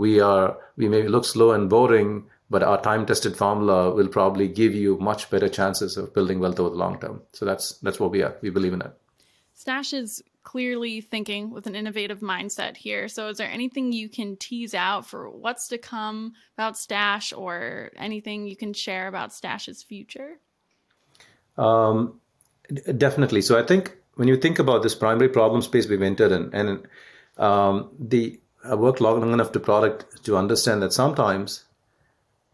we 0.00 0.18
are 0.18 0.56
we 0.76 0.88
may 0.88 1.06
look 1.06 1.26
slow 1.26 1.52
and 1.52 1.68
boring, 1.68 2.24
but 2.48 2.62
our 2.62 2.80
time 2.80 3.04
tested 3.04 3.36
formula 3.36 3.94
will 3.94 4.08
probably 4.08 4.48
give 4.48 4.74
you 4.74 4.96
much 4.98 5.28
better 5.28 5.48
chances 5.48 5.98
of 5.98 6.14
building 6.14 6.40
wealth 6.40 6.58
over 6.58 6.70
the 6.70 6.76
long 6.76 6.98
term. 6.98 7.20
So 7.32 7.44
that's 7.44 7.78
that's 7.80 8.00
what 8.00 8.10
we 8.10 8.22
are. 8.22 8.34
We 8.40 8.48
believe 8.48 8.72
in 8.72 8.78
that. 8.78 8.96
Stash 9.52 9.92
is 9.92 10.22
clearly 10.42 11.02
thinking 11.02 11.50
with 11.50 11.66
an 11.66 11.74
innovative 11.74 12.20
mindset 12.20 12.78
here. 12.78 13.08
So, 13.08 13.28
is 13.28 13.36
there 13.36 13.50
anything 13.50 13.92
you 13.92 14.08
can 14.08 14.36
tease 14.36 14.74
out 14.74 15.06
for 15.06 15.28
what's 15.28 15.68
to 15.68 15.76
come 15.76 16.32
about 16.56 16.78
Stash 16.78 17.34
or 17.34 17.90
anything 17.96 18.46
you 18.46 18.56
can 18.56 18.72
share 18.72 19.06
about 19.06 19.34
Stash's 19.34 19.82
future? 19.82 20.38
Um, 21.58 22.20
definitely. 22.96 23.42
So, 23.42 23.58
I 23.58 23.66
think 23.66 23.98
when 24.20 24.28
you 24.28 24.36
think 24.36 24.58
about 24.58 24.82
this 24.82 24.94
primary 24.94 25.30
problem 25.30 25.62
space 25.62 25.88
we've 25.88 26.02
entered 26.02 26.30
in, 26.30 26.50
and 26.52 26.86
um, 27.38 27.88
the 27.98 28.38
I 28.62 28.74
worked 28.74 29.00
long 29.00 29.32
enough 29.32 29.52
to 29.52 29.60
product 29.60 30.24
to 30.24 30.36
understand 30.36 30.82
that 30.82 30.92
sometimes 30.92 31.64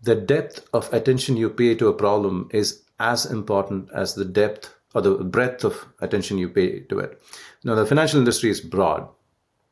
the 0.01 0.15
depth 0.15 0.65
of 0.73 0.93
attention 0.93 1.37
you 1.37 1.51
pay 1.51 1.75
to 1.75 1.89
a 1.89 1.93
problem 1.93 2.49
is 2.53 2.85
as 3.01 3.27
important 3.27 3.91
as 3.93 4.15
the 4.15 4.25
depth 4.25 4.73
or 4.95 5.01
the 5.03 5.17
breadth 5.25 5.65
of 5.65 5.85
attention 5.99 6.39
you 6.39 6.49
pay 6.49 6.83
to 6.83 7.01
it. 7.01 7.21
Now, 7.65 7.75
the 7.75 7.85
financial 7.85 8.21
industry 8.21 8.51
is 8.51 8.61
broad. 8.61 9.09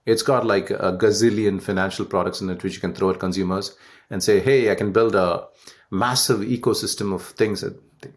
It's 0.05 0.23
got 0.23 0.45
like 0.45 0.71
a 0.71 0.99
gazillion 0.99 1.63
financial 1.63 2.07
products 2.07 2.41
in 2.41 2.51
it 2.51 2.65
which 2.65 2.75
you 2.75 2.81
can 2.81 2.93
throw 2.93 3.11
at 3.11 3.21
consumers 3.21 3.77
and 4.11 4.21
say, 4.21 4.41
hey, 4.41 4.73
I 4.73 4.75
can 4.75 4.91
build 4.91 5.15
a 5.15 5.47
massive 5.93 6.41
ecosystem 6.41 7.15
of 7.15 7.23
things. 7.23 7.65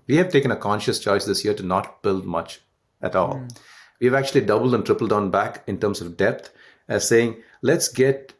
We 0.07 0.15
have 0.15 0.31
taken 0.31 0.49
a 0.49 0.55
conscious 0.55 0.97
choice 0.97 1.25
this 1.25 1.45
year 1.45 1.53
to 1.53 1.63
not 1.63 2.01
build 2.01 2.25
much 2.25 2.61
at 3.01 3.15
all. 3.15 3.35
Mm. 3.35 3.57
We've 3.99 4.13
actually 4.13 4.41
doubled 4.41 4.73
and 4.73 4.85
tripled 4.85 5.11
on 5.11 5.31
back 5.31 5.63
in 5.67 5.79
terms 5.79 6.01
of 6.01 6.17
depth 6.17 6.51
as 6.87 7.07
saying, 7.07 7.41
let's 7.61 7.87
get 7.87 8.33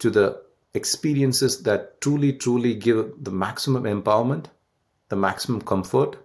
to 0.00 0.10
the 0.10 0.42
experiences 0.74 1.62
that 1.62 2.00
truly, 2.00 2.32
truly 2.32 2.74
give 2.74 3.12
the 3.22 3.30
maximum 3.30 3.84
empowerment, 3.84 4.46
the 5.08 5.16
maximum 5.16 5.62
comfort, 5.62 6.16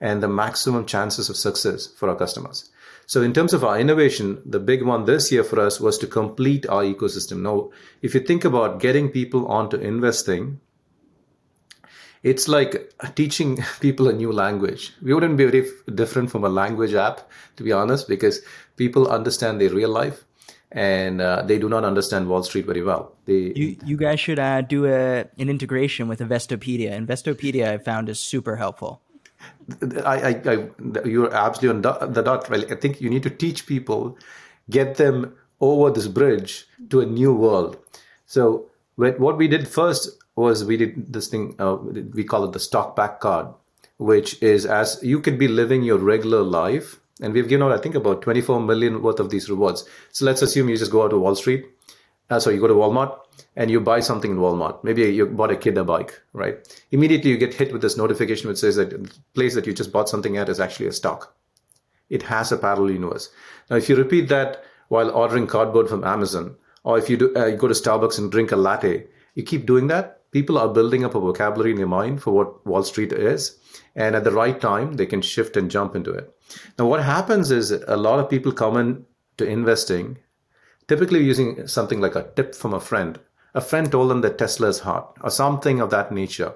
and 0.00 0.22
the 0.22 0.28
maximum 0.28 0.86
chances 0.86 1.28
of 1.28 1.36
success 1.36 1.86
for 1.86 2.08
our 2.08 2.16
customers. 2.16 2.70
So, 3.06 3.22
in 3.22 3.32
terms 3.32 3.52
of 3.52 3.64
our 3.64 3.78
innovation, 3.78 4.40
the 4.46 4.60
big 4.60 4.82
one 4.82 5.04
this 5.04 5.30
year 5.30 5.44
for 5.44 5.60
us 5.60 5.80
was 5.80 5.98
to 5.98 6.06
complete 6.06 6.66
our 6.68 6.82
ecosystem. 6.82 7.42
Now, 7.42 7.70
if 8.00 8.14
you 8.14 8.20
think 8.20 8.44
about 8.44 8.80
getting 8.80 9.10
people 9.10 9.46
onto 9.46 9.76
investing, 9.76 10.60
it's 12.22 12.48
like 12.48 12.92
teaching 13.14 13.58
people 13.80 14.08
a 14.08 14.12
new 14.12 14.32
language. 14.32 14.92
We 15.02 15.14
wouldn't 15.14 15.36
be 15.36 15.44
very 15.44 15.68
different 15.94 16.30
from 16.30 16.44
a 16.44 16.48
language 16.48 16.94
app, 16.94 17.30
to 17.56 17.62
be 17.62 17.72
honest, 17.72 18.08
because 18.08 18.40
people 18.76 19.08
understand 19.08 19.60
their 19.60 19.70
real 19.70 19.90
life 19.90 20.24
and 20.72 21.20
uh, 21.20 21.42
they 21.42 21.58
do 21.58 21.68
not 21.68 21.84
understand 21.84 22.28
Wall 22.28 22.42
Street 22.42 22.64
very 22.64 22.82
well. 22.82 23.12
They, 23.26 23.52
you, 23.54 23.76
you 23.84 23.96
guys 23.96 24.20
should 24.20 24.38
uh, 24.38 24.62
do 24.62 24.86
a, 24.86 25.26
an 25.38 25.50
integration 25.50 26.08
with 26.08 26.20
Investopedia. 26.20 26.92
Investopedia 26.98 27.68
I 27.68 27.78
found 27.78 28.08
is 28.08 28.18
super 28.18 28.56
helpful. 28.56 29.02
I, 30.04 30.16
I, 30.16 30.42
I, 30.46 30.68
you're 31.04 31.32
absolutely 31.32 31.90
on 31.90 32.12
the 32.12 32.22
dot. 32.22 32.48
Right? 32.48 32.70
I 32.70 32.76
think 32.76 33.00
you 33.00 33.10
need 33.10 33.22
to 33.24 33.30
teach 33.30 33.66
people, 33.66 34.16
get 34.70 34.96
them 34.96 35.36
over 35.60 35.90
this 35.90 36.08
bridge 36.08 36.66
to 36.90 37.00
a 37.00 37.06
new 37.06 37.34
world. 37.34 37.76
So 38.26 38.70
what 38.96 39.36
we 39.36 39.48
did 39.48 39.68
first 39.68 40.21
was 40.36 40.64
we 40.64 40.76
did 40.76 41.12
this 41.12 41.28
thing. 41.28 41.54
Uh, 41.58 41.76
we 41.76 42.24
call 42.24 42.44
it 42.44 42.52
the 42.52 42.60
stock 42.60 42.96
back 42.96 43.20
card, 43.20 43.48
which 43.98 44.42
is 44.42 44.66
as 44.66 44.98
you 45.02 45.20
could 45.20 45.38
be 45.38 45.48
living 45.48 45.82
your 45.82 45.98
regular 45.98 46.42
life, 46.42 47.00
and 47.20 47.34
we've 47.34 47.48
given 47.48 47.66
out 47.66 47.72
I 47.72 47.78
think 47.78 47.94
about 47.94 48.22
24 48.22 48.60
million 48.60 49.02
worth 49.02 49.20
of 49.20 49.30
these 49.30 49.50
rewards. 49.50 49.84
So 50.10 50.24
let's 50.24 50.42
assume 50.42 50.68
you 50.68 50.76
just 50.76 50.92
go 50.92 51.04
out 51.04 51.10
to 51.10 51.18
Wall 51.18 51.34
Street. 51.34 51.66
Uh, 52.30 52.40
so 52.40 52.48
you 52.48 52.60
go 52.60 52.66
to 52.66 52.74
Walmart 52.74 53.18
and 53.56 53.70
you 53.70 53.78
buy 53.78 54.00
something 54.00 54.30
in 54.30 54.38
Walmart. 54.38 54.82
Maybe 54.82 55.02
you 55.02 55.26
bought 55.26 55.50
a 55.50 55.56
kid 55.56 55.76
a 55.76 55.84
bike, 55.84 56.18
right? 56.32 56.56
Immediately 56.90 57.30
you 57.30 57.36
get 57.36 57.52
hit 57.52 57.72
with 57.72 57.82
this 57.82 57.98
notification 57.98 58.48
which 58.48 58.58
says 58.58 58.76
that 58.76 58.90
the 58.90 59.12
place 59.34 59.54
that 59.54 59.66
you 59.66 59.74
just 59.74 59.92
bought 59.92 60.08
something 60.08 60.38
at 60.38 60.48
is 60.48 60.58
actually 60.58 60.86
a 60.86 60.92
stock. 60.92 61.34
It 62.08 62.22
has 62.22 62.50
a 62.50 62.56
parallel 62.56 62.92
universe. 62.92 63.30
Now, 63.68 63.76
if 63.76 63.88
you 63.88 63.96
repeat 63.96 64.28
that 64.28 64.64
while 64.88 65.10
ordering 65.10 65.46
cardboard 65.46 65.88
from 65.88 66.04
Amazon, 66.04 66.56
or 66.84 66.98
if 66.98 67.10
you, 67.10 67.16
do, 67.18 67.36
uh, 67.36 67.46
you 67.46 67.56
go 67.56 67.68
to 67.68 67.74
Starbucks 67.74 68.18
and 68.18 68.30
drink 68.30 68.52
a 68.52 68.56
latte, 68.56 69.06
you 69.34 69.42
keep 69.42 69.66
doing 69.66 69.86
that, 69.88 70.21
people 70.32 70.58
are 70.58 70.68
building 70.68 71.04
up 71.04 71.14
a 71.14 71.20
vocabulary 71.20 71.70
in 71.70 71.76
their 71.76 71.86
mind 71.86 72.22
for 72.22 72.32
what 72.32 72.66
Wall 72.66 72.82
Street 72.82 73.12
is. 73.12 73.58
And 73.94 74.16
at 74.16 74.24
the 74.24 74.32
right 74.32 74.60
time, 74.60 74.94
they 74.94 75.06
can 75.06 75.22
shift 75.22 75.56
and 75.56 75.70
jump 75.70 75.94
into 75.94 76.12
it. 76.12 76.34
Now, 76.78 76.86
what 76.86 77.02
happens 77.02 77.50
is 77.50 77.70
a 77.70 77.96
lot 77.96 78.18
of 78.18 78.28
people 78.28 78.52
come 78.52 78.76
in 78.76 79.04
to 79.36 79.46
investing 79.46 80.18
typically 80.88 81.22
using 81.22 81.66
something 81.66 82.00
like 82.00 82.16
a 82.16 82.28
tip 82.34 82.54
from 82.54 82.74
a 82.74 82.80
friend 82.80 83.18
a 83.54 83.60
friend 83.60 83.90
told 83.90 84.10
them 84.10 84.20
that 84.22 84.38
Tesla 84.38 84.68
is 84.68 84.80
hot 84.80 85.16
or 85.22 85.30
something 85.30 85.80
of 85.80 85.90
that 85.90 86.12
nature. 86.12 86.54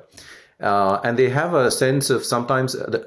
Uh, 0.61 1.01
and 1.05 1.19
they 1.19 1.29
have 1.29 1.55
a 1.55 1.71
sense 1.71 2.11
of 2.11 2.25
sometimes 2.25 2.75
uh, 2.75 3.05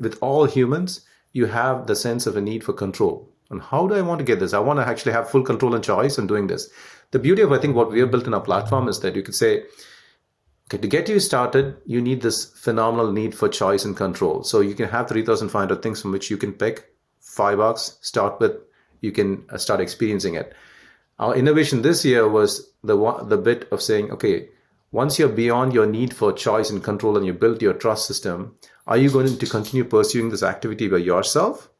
with 0.00 0.18
all 0.20 0.44
humans, 0.44 1.02
you 1.32 1.46
have 1.46 1.86
the 1.86 1.94
sense 1.94 2.26
of 2.26 2.36
a 2.36 2.40
need 2.40 2.64
for 2.64 2.72
control. 2.72 3.28
And 3.50 3.62
how 3.62 3.86
do 3.86 3.94
I 3.94 4.02
want 4.02 4.18
to 4.18 4.24
get 4.24 4.40
this? 4.40 4.52
I 4.52 4.58
want 4.58 4.80
to 4.80 4.86
actually 4.86 5.12
have 5.12 5.30
full 5.30 5.42
control 5.42 5.74
and 5.74 5.84
choice 5.84 6.18
in 6.18 6.26
doing 6.26 6.48
this. 6.48 6.68
The 7.12 7.18
beauty 7.18 7.42
of, 7.42 7.52
I 7.52 7.58
think, 7.58 7.76
what 7.76 7.90
we 7.90 8.00
have 8.00 8.10
built 8.10 8.26
in 8.26 8.34
our 8.34 8.40
platform 8.40 8.88
is 8.88 9.00
that 9.00 9.14
you 9.14 9.22
could 9.22 9.34
say, 9.34 9.62
okay, 10.68 10.78
to 10.78 10.88
get 10.88 11.08
you 11.08 11.18
started, 11.18 11.76
you 11.86 12.00
need 12.02 12.20
this 12.20 12.44
phenomenal 12.44 13.10
need 13.10 13.34
for 13.34 13.48
choice 13.48 13.84
and 13.84 13.96
control. 13.96 14.42
So 14.42 14.60
you 14.60 14.74
can 14.74 14.88
have 14.88 15.08
3,500 15.08 15.82
things 15.82 16.02
from 16.02 16.12
which 16.12 16.30
you 16.30 16.36
can 16.36 16.52
pick 16.52 16.92
five 17.20 17.58
bucks, 17.58 17.98
start 18.02 18.38
with, 18.38 18.52
you 19.00 19.12
can 19.12 19.44
uh, 19.50 19.56
start 19.56 19.80
experiencing 19.80 20.34
it. 20.34 20.54
Our 21.18 21.34
innovation 21.34 21.82
this 21.82 22.04
year 22.04 22.28
was 22.28 22.70
the 22.84 22.96
the 23.26 23.38
bit 23.38 23.66
of 23.72 23.82
saying, 23.82 24.10
okay, 24.12 24.48
once 24.92 25.18
you're 25.18 25.28
beyond 25.28 25.72
your 25.72 25.86
need 25.86 26.14
for 26.14 26.32
choice 26.32 26.70
and 26.70 26.84
control 26.84 27.16
and 27.16 27.26
you 27.26 27.32
build 27.32 27.62
your 27.62 27.74
trust 27.74 28.06
system, 28.06 28.56
are 28.86 28.96
you 28.96 29.10
going 29.10 29.38
to 29.38 29.46
continue 29.46 29.84
pursuing 29.84 30.30
this 30.30 30.42
activity 30.42 30.88
by 30.88 30.98
yourself? 30.98 31.70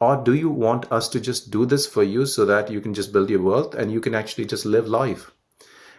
Or 0.00 0.22
do 0.22 0.34
you 0.34 0.50
want 0.50 0.90
us 0.92 1.08
to 1.10 1.20
just 1.20 1.50
do 1.50 1.64
this 1.66 1.86
for 1.86 2.02
you 2.02 2.26
so 2.26 2.44
that 2.44 2.70
you 2.70 2.80
can 2.80 2.94
just 2.94 3.12
build 3.12 3.30
your 3.30 3.42
wealth 3.42 3.74
and 3.74 3.90
you 3.90 4.00
can 4.00 4.14
actually 4.14 4.44
just 4.44 4.66
live 4.66 4.86
life? 4.86 5.30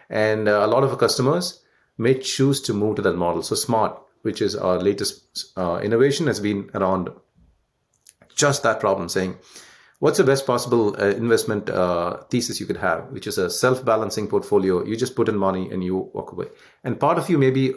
And 0.08 0.48
uh, 0.48 0.64
a 0.64 0.68
lot 0.68 0.84
of 0.84 0.90
our 0.90 0.96
customers 0.96 1.62
may 1.98 2.14
choose 2.18 2.60
to 2.62 2.74
move 2.74 2.96
to 2.96 3.02
that 3.02 3.16
model. 3.16 3.42
So 3.42 3.54
Smart, 3.54 4.00
which 4.22 4.42
is 4.42 4.54
our 4.54 4.78
latest 4.78 5.52
uh, 5.56 5.80
innovation, 5.82 6.26
has 6.26 6.40
been 6.40 6.70
around 6.74 7.10
just 8.34 8.62
that 8.62 8.80
problem, 8.80 9.08
saying, 9.08 9.36
what's 9.98 10.18
the 10.18 10.24
best 10.24 10.46
possible 10.46 10.94
uh, 11.00 11.06
investment 11.06 11.70
uh, 11.70 12.18
thesis 12.30 12.60
you 12.60 12.66
could 12.66 12.76
have, 12.76 13.08
which 13.10 13.26
is 13.26 13.38
a 13.38 13.48
self-balancing 13.48 14.28
portfolio. 14.28 14.84
You 14.84 14.96
just 14.96 15.16
put 15.16 15.28
in 15.28 15.36
money 15.36 15.70
and 15.70 15.82
you 15.82 16.10
walk 16.12 16.32
away. 16.32 16.46
And 16.84 17.00
part 17.00 17.18
of 17.18 17.30
you 17.30 17.38
maybe, 17.38 17.74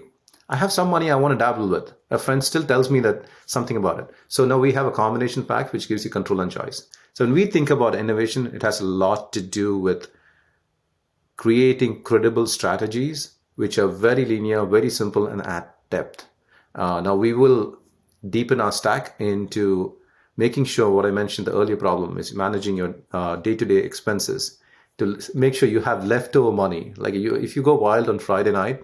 I 0.49 0.57
have 0.57 0.71
some 0.71 0.89
money 0.89 1.11
I 1.11 1.15
want 1.15 1.31
to 1.31 1.37
dabble 1.37 1.69
with. 1.69 1.93
A 2.09 2.17
friend 2.17 2.43
still 2.43 2.63
tells 2.63 2.89
me 2.89 2.99
that 3.01 3.25
something 3.45 3.77
about 3.77 3.99
it. 3.99 4.09
So 4.27 4.45
now 4.45 4.57
we 4.57 4.73
have 4.73 4.85
a 4.85 4.91
combination 4.91 5.45
pack 5.45 5.71
which 5.71 5.87
gives 5.87 6.03
you 6.03 6.11
control 6.11 6.41
and 6.41 6.51
choice. 6.51 6.87
So 7.13 7.23
when 7.23 7.33
we 7.33 7.45
think 7.45 7.69
about 7.69 7.95
innovation, 7.95 8.47
it 8.47 8.63
has 8.63 8.81
a 8.81 8.85
lot 8.85 9.31
to 9.33 9.41
do 9.41 9.77
with 9.77 10.09
creating 11.37 12.03
credible 12.03 12.47
strategies 12.47 13.35
which 13.59 13.77
are 13.77 13.89
very 13.89 14.23
linear, 14.23 14.65
very 14.65 14.89
simple, 14.89 15.27
and 15.27 15.41
at 15.45 15.75
depth. 15.89 16.25
Uh, 16.75 17.01
now 17.01 17.13
we 17.13 17.33
will 17.33 17.77
deepen 18.29 18.61
our 18.61 18.71
stack 18.71 19.15
into 19.19 19.97
making 20.37 20.63
sure 20.63 20.89
what 20.89 21.05
I 21.05 21.11
mentioned 21.11 21.45
the 21.47 21.51
earlier 21.51 21.75
problem 21.75 22.17
is 22.17 22.33
managing 22.33 22.77
your 22.77 22.95
uh, 23.11 23.35
day-to-day 23.35 23.75
expenses 23.75 24.59
to 24.97 25.19
make 25.33 25.53
sure 25.55 25.67
you 25.67 25.81
have 25.81 26.05
leftover 26.05 26.53
money. 26.53 26.93
Like 26.95 27.15
you, 27.15 27.35
if 27.35 27.57
you 27.57 27.61
go 27.61 27.75
wild 27.75 28.07
on 28.07 28.19
Friday 28.19 28.53
night, 28.53 28.81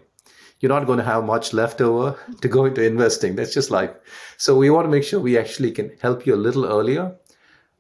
you're 0.60 0.76
not 0.78 0.88
going 0.88 1.00
to 1.00 1.06
have 1.06 1.24
much 1.24 1.54
leftover 1.54 2.20
to 2.42 2.48
go 2.50 2.66
into 2.66 2.84
investing. 2.84 3.38
That's 3.38 3.54
just 3.54 3.72
life. 3.72 3.92
So 4.36 4.58
we 4.58 4.70
want 4.70 4.88
to 4.88 4.92
make 4.92 5.06
sure 5.06 5.22
we 5.22 5.38
actually 5.38 5.72
can 5.72 5.96
help 6.02 6.26
you 6.26 6.36
a 6.36 6.44
little 6.48 6.66
earlier, 6.66 7.16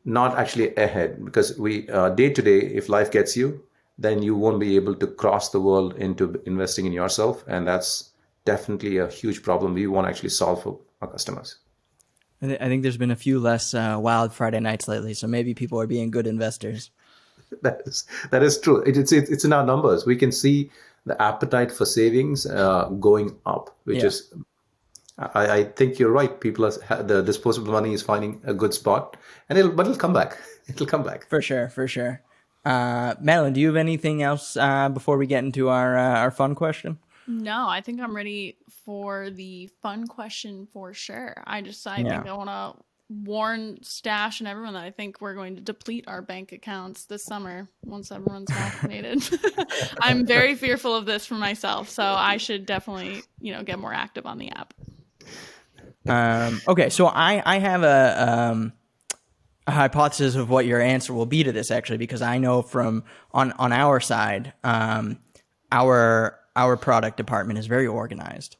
not 0.05 0.37
actually 0.37 0.73
ahead, 0.77 1.25
because 1.25 1.59
we 1.59 1.87
day 2.15 2.29
to 2.29 2.41
day, 2.41 2.59
if 2.59 2.87
life 2.87 3.11
gets 3.11 3.35
you, 3.35 3.64
then 3.97 4.21
you 4.21 4.35
won't 4.35 4.59
be 4.59 4.75
able 4.75 4.95
to 4.95 5.07
cross 5.07 5.49
the 5.49 5.59
world 5.59 5.95
into 5.95 6.41
investing 6.45 6.85
in 6.85 6.91
yourself, 6.91 7.43
and 7.47 7.67
that's 7.67 8.11
definitely 8.43 8.97
a 8.97 9.07
huge 9.07 9.41
problem 9.41 9.73
we 9.73 9.87
want 9.87 10.05
to 10.05 10.09
actually 10.09 10.29
solve 10.29 10.63
for 10.63 10.79
our 11.01 11.07
customers. 11.07 11.57
I, 12.41 12.47
th- 12.47 12.61
I 12.61 12.67
think 12.67 12.83
there's 12.83 12.97
been 12.97 13.11
a 13.11 13.15
few 13.15 13.39
less 13.39 13.73
uh, 13.73 13.97
wild 13.99 14.33
Friday 14.33 14.59
nights 14.59 14.87
lately, 14.87 15.13
so 15.13 15.27
maybe 15.27 15.53
people 15.53 15.79
are 15.79 15.87
being 15.87 16.11
good 16.11 16.27
investors. 16.27 16.91
That 17.61 17.83
is 17.85 18.05
that 18.31 18.41
is 18.41 18.59
true. 18.59 18.81
It, 18.81 18.97
it's 18.97 19.11
it, 19.11 19.29
it's 19.29 19.45
in 19.45 19.53
our 19.53 19.63
numbers. 19.63 20.03
We 20.05 20.15
can 20.15 20.31
see 20.31 20.71
the 21.05 21.19
appetite 21.21 21.71
for 21.71 21.85
savings 21.85 22.45
uh, 22.47 22.89
going 22.99 23.37
up, 23.45 23.69
which 23.83 23.99
yeah. 23.99 24.07
is. 24.07 24.33
I, 25.17 25.47
I, 25.57 25.63
think 25.63 25.99
you're 25.99 26.11
right. 26.11 26.41
People 26.41 26.65
are 26.65 27.03
the 27.03 27.21
disposable 27.21 27.71
money 27.71 27.93
is 27.93 28.01
finding 28.01 28.41
a 28.45 28.53
good 28.53 28.73
spot, 28.73 29.15
and 29.47 29.59
it'll 29.59 29.71
but 29.71 29.85
it'll 29.85 29.97
come 29.97 30.11
back. 30.11 30.37
It'll 30.67 30.87
come 30.87 31.03
back 31.03 31.29
for 31.29 31.39
sure, 31.39 31.69
for 31.69 31.87
sure. 31.87 32.23
Uh, 32.65 33.13
Madeline, 33.21 33.53
do 33.53 33.61
you 33.61 33.67
have 33.67 33.75
anything 33.75 34.23
else 34.23 34.57
uh, 34.57 34.89
before 34.89 35.17
we 35.17 35.27
get 35.27 35.43
into 35.43 35.69
our 35.69 35.97
uh, 35.97 36.19
our 36.19 36.31
fun 36.31 36.55
question? 36.55 36.97
No, 37.27 37.67
I 37.67 37.81
think 37.81 38.01
I'm 38.01 38.15
ready 38.15 38.57
for 38.85 39.29
the 39.29 39.69
fun 39.81 40.07
question 40.07 40.67
for 40.73 40.93
sure. 40.93 41.43
I 41.45 41.61
just 41.61 41.85
I 41.85 41.97
yeah. 41.97 42.09
think 42.09 42.27
I 42.27 42.33
want 42.33 42.49
to 42.49 42.83
warn 43.09 43.77
Stash 43.83 44.39
and 44.39 44.47
everyone 44.47 44.73
that 44.73 44.83
I 44.83 44.91
think 44.91 45.21
we're 45.21 45.35
going 45.35 45.55
to 45.55 45.61
deplete 45.61 46.05
our 46.07 46.21
bank 46.21 46.51
accounts 46.51 47.05
this 47.05 47.23
summer 47.23 47.67
once 47.83 48.11
everyone's 48.11 48.51
vaccinated. 48.51 49.23
I'm 49.99 50.25
very 50.25 50.55
fearful 50.55 50.95
of 50.95 51.05
this 51.05 51.25
for 51.25 51.35
myself, 51.35 51.89
so 51.89 52.03
I 52.03 52.37
should 52.37 52.65
definitely, 52.65 53.21
you 53.39 53.53
know, 53.53 53.63
get 53.63 53.79
more 53.79 53.93
active 53.93 54.25
on 54.25 54.39
the 54.39 54.51
app. 54.51 54.73
Um, 56.07 56.61
okay, 56.67 56.89
so 56.89 57.07
I 57.07 57.41
I 57.45 57.59
have 57.59 57.83
a 57.83 58.51
um, 58.51 58.73
a 59.67 59.71
hypothesis 59.71 60.35
of 60.35 60.49
what 60.49 60.65
your 60.65 60.79
answer 60.79 61.13
will 61.13 61.25
be 61.25 61.43
to 61.43 61.51
this 61.51 61.71
actually, 61.71 61.97
because 61.97 62.21
I 62.21 62.37
know 62.37 62.61
from 62.61 63.03
on 63.31 63.51
on 63.53 63.71
our 63.71 63.99
side, 63.99 64.53
um, 64.63 65.19
our 65.71 66.39
our 66.55 66.77
product 66.77 67.17
department 67.17 67.59
is 67.59 67.67
very 67.67 67.87
organized, 67.87 68.57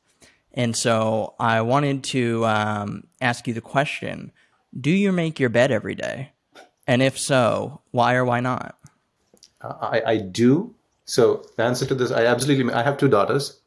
and 0.54 0.76
so 0.76 1.36
I 1.40 1.62
wanted 1.62 2.04
to 2.06 2.46
um, 2.46 3.08
ask 3.22 3.48
you 3.48 3.54
the 3.54 3.62
question: 3.62 4.32
Do 4.80 4.92
you 4.92 5.12
make 5.12 5.40
your 5.40 5.50
bed 5.50 5.72
every 5.72 5.96
day? 5.96 6.32
And 6.88 7.02
if 7.02 7.18
so, 7.18 7.82
why 7.92 8.16
or 8.16 8.26
why 8.26 8.40
not? 8.40 8.78
I, 9.62 10.02
I 10.06 10.18
do. 10.18 10.76
So 11.06 11.46
the 11.56 11.64
answer 11.64 11.86
to 11.86 11.96
this, 11.96 12.12
I 12.12 12.26
absolutely. 12.26 12.74
I 12.74 12.84
have 12.84 12.98
two 12.98 13.08
daughters, 13.08 13.60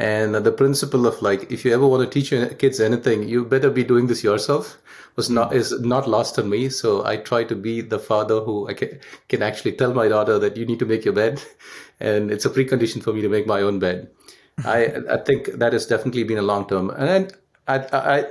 and 0.00 0.34
the 0.34 0.50
principle 0.50 1.06
of 1.06 1.20
like, 1.20 1.52
if 1.52 1.62
you 1.62 1.74
ever 1.74 1.86
want 1.86 2.02
to 2.02 2.08
teach 2.08 2.32
your 2.32 2.46
kids 2.46 2.80
anything, 2.80 3.28
you 3.28 3.44
better 3.44 3.68
be 3.68 3.84
doing 3.84 4.06
this 4.06 4.24
yourself. 4.24 4.78
Was 5.14 5.28
not 5.28 5.50
hmm. 5.50 5.58
is 5.58 5.78
not 5.80 6.08
lost 6.08 6.38
on 6.38 6.48
me. 6.48 6.70
So 6.70 7.04
I 7.04 7.18
try 7.18 7.44
to 7.44 7.54
be 7.54 7.82
the 7.82 7.98
father 7.98 8.40
who 8.40 8.66
I 8.66 8.74
can, 8.74 8.98
can 9.28 9.42
actually 9.42 9.72
tell 9.72 9.92
my 9.92 10.08
daughter 10.08 10.38
that 10.38 10.56
you 10.56 10.64
need 10.64 10.78
to 10.78 10.86
make 10.86 11.04
your 11.04 11.12
bed, 11.12 11.42
and 12.00 12.30
it's 12.30 12.46
a 12.46 12.50
precondition 12.50 13.02
for 13.02 13.12
me 13.12 13.20
to 13.20 13.28
make 13.28 13.46
my 13.46 13.60
own 13.60 13.78
bed. 13.78 14.08
I 14.64 14.86
I 15.10 15.18
think 15.18 15.52
that 15.58 15.74
has 15.74 15.84
definitely 15.86 16.24
been 16.24 16.38
a 16.38 16.48
long 16.52 16.66
term, 16.66 16.88
and 16.90 17.36
I 17.68 17.76
I 17.92 18.24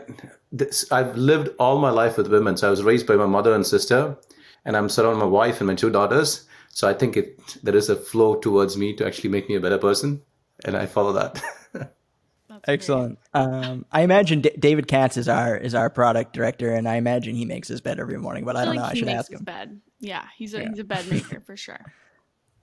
this, 0.52 0.92
I've 0.92 1.16
lived 1.18 1.50
all 1.60 1.78
my 1.78 1.92
life 1.92 2.18
with 2.18 2.32
women. 2.32 2.58
So 2.58 2.68
I 2.68 2.72
was 2.72 2.82
raised 2.82 3.06
by 3.06 3.16
my 3.16 3.28
mother 3.28 3.54
and 3.54 3.68
sister, 3.68 4.18
and 4.66 4.76
I'm 4.76 4.90
surrounded 4.90 5.20
by 5.20 5.26
my 5.26 5.32
wife 5.32 5.60
and 5.60 5.68
my 5.68 5.76
two 5.76 5.92
daughters. 5.92 6.48
So 6.70 6.90
I 6.90 6.94
think 6.94 7.18
it 7.18 7.58
there 7.62 7.76
is 7.76 7.90
a 7.90 7.96
flow 7.96 8.36
towards 8.36 8.76
me 8.78 8.96
to 8.96 9.06
actually 9.06 9.30
make 9.30 9.50
me 9.50 9.56
a 9.56 9.62
better 9.68 9.78
person, 9.78 10.22
and 10.65 10.76
I 10.76 10.86
follow 10.86 11.13
that. 11.13 11.41
Excellent. 12.67 13.19
Um, 13.34 13.86
I 13.91 14.02
imagine 14.02 14.41
D- 14.41 14.52
David 14.58 14.88
Katz 14.88 15.17
is 15.17 15.30
our 15.30 15.56
is 15.56 15.76
our 15.76 15.89
product 15.89 16.34
director, 16.34 16.74
and 16.74 16.89
I 16.89 16.95
imagine 16.95 17.36
he 17.36 17.45
makes 17.45 17.67
his 17.67 17.80
bed 17.80 18.00
every 18.00 18.17
morning. 18.17 18.43
But 18.43 18.56
I, 18.58 18.62
I 18.62 18.65
don't 18.65 18.74
feel 18.74 18.82
know. 18.82 18.88
like 18.88 18.91
I 18.91 18.95
should 18.98 19.06
makes 19.06 19.19
ask 19.19 19.32
his 19.32 19.39
him. 19.39 19.45
bed. 19.45 19.82
Yeah, 20.00 20.26
he's 20.38 20.54
a 20.54 20.67
he's 20.67 20.80
a 20.80 20.84
bed 20.84 21.10
maker 21.10 21.41
for 21.41 21.56
sure. 21.56 21.80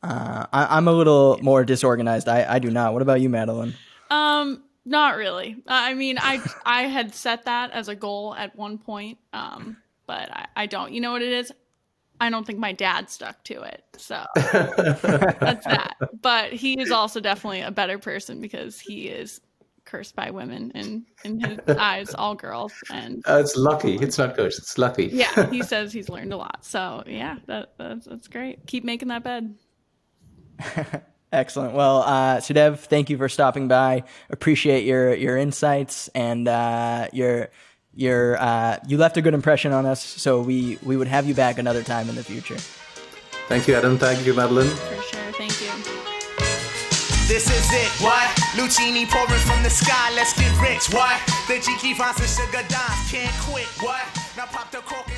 Uh, 0.02 0.46
I, 0.52 0.76
I'm 0.76 0.86
a 0.86 0.92
little 0.92 1.38
more 1.42 1.64
disorganized. 1.64 2.28
I, 2.28 2.44
I 2.48 2.58
do 2.60 2.70
not. 2.70 2.92
What 2.92 3.02
about 3.02 3.20
you, 3.20 3.28
Madeline? 3.28 3.74
Um, 4.10 4.62
not 4.84 5.16
really. 5.16 5.56
I 5.66 5.94
mean, 5.94 6.18
I 6.20 6.40
I 6.64 6.82
had 6.82 7.14
set 7.14 7.46
that 7.46 7.72
as 7.72 7.88
a 7.88 7.96
goal 7.96 8.34
at 8.34 8.54
one 8.54 8.78
point, 8.78 9.18
um, 9.32 9.78
but 10.06 10.30
I, 10.30 10.46
I 10.54 10.66
don't. 10.66 10.92
You 10.92 11.00
know 11.00 11.12
what 11.12 11.22
it 11.22 11.32
is? 11.32 11.50
I 12.20 12.30
don't 12.30 12.46
think 12.46 12.58
my 12.58 12.72
dad 12.72 13.10
stuck 13.10 13.42
to 13.44 13.62
it, 13.62 13.84
so 13.96 14.24
that's 14.34 15.64
that. 15.66 15.96
But 16.22 16.52
he 16.52 16.80
is 16.80 16.90
also 16.90 17.20
definitely 17.20 17.60
a 17.60 17.70
better 17.70 17.98
person 17.98 18.40
because 18.40 18.80
he 18.80 19.08
is 19.08 19.40
cursed 19.84 20.16
by 20.16 20.30
women 20.30 20.72
and 20.74 21.04
in 21.24 21.38
his 21.40 21.58
eyes, 21.76 22.14
all 22.14 22.34
girls. 22.34 22.72
And 22.90 23.22
Uh, 23.28 23.38
it's 23.44 23.56
lucky. 23.56 23.96
It's 23.96 24.18
not 24.18 24.34
cursed. 24.36 24.58
It's 24.58 24.78
lucky. 24.78 25.06
yeah, 25.12 25.50
he 25.50 25.62
says 25.62 25.92
he's 25.92 26.08
learned 26.08 26.32
a 26.32 26.36
lot. 26.36 26.64
So 26.64 27.04
yeah, 27.06 27.36
that, 27.46 27.74
that's 27.78 28.06
that's 28.06 28.28
great. 28.28 28.66
Keep 28.66 28.84
making 28.84 29.08
that 29.08 29.22
bed. 29.22 29.54
Excellent. 31.32 31.74
Well, 31.74 32.02
uh, 32.02 32.36
Sudev, 32.38 32.78
thank 32.78 33.10
you 33.10 33.18
for 33.18 33.28
stopping 33.28 33.68
by. 33.68 34.04
Appreciate 34.30 34.84
your 34.84 35.14
your 35.14 35.36
insights 35.36 36.08
and 36.14 36.48
uh, 36.48 37.08
your 37.12 37.50
your 37.96 38.36
uh, 38.40 38.78
you 38.86 38.98
left 38.98 39.16
a 39.16 39.22
good 39.22 39.34
impression 39.34 39.72
on 39.72 39.86
us. 39.86 40.04
So 40.04 40.40
we 40.40 40.78
we 40.82 40.96
would 40.96 41.08
have 41.08 41.26
you 41.26 41.34
back 41.34 41.58
another 41.58 41.82
time 41.82 42.08
in 42.08 42.14
the 42.14 42.24
future. 42.24 42.58
Thank 43.48 43.66
you, 43.66 43.74
Adam. 43.74 43.98
Thank 43.98 44.26
you, 44.26 44.34
Madeline. 44.34 44.68
For 44.68 45.02
sure. 45.02 45.32
Thank 45.32 45.60
you. 45.60 45.70
This 47.26 47.50
is 47.50 47.66
it, 47.74 47.90
what? 48.00 48.30
Lucini 48.54 49.04
pouring 49.10 49.40
from 49.40 49.60
the 49.64 49.68
sky, 49.68 50.14
let's 50.14 50.32
get 50.38 50.46
rich, 50.62 50.94
what? 50.94 51.18
The 51.48 51.54
Jiki 51.58 51.96
Vance 51.98 52.20
and 52.20 52.30
Sugar 52.30 52.62
Dimes 52.68 53.10
can't 53.10 53.34
quit, 53.42 53.66
what? 53.82 54.06
Now 54.36 54.46
pop 54.46 54.70
the 54.70 54.78
cork 54.78 55.08
and 55.10 55.15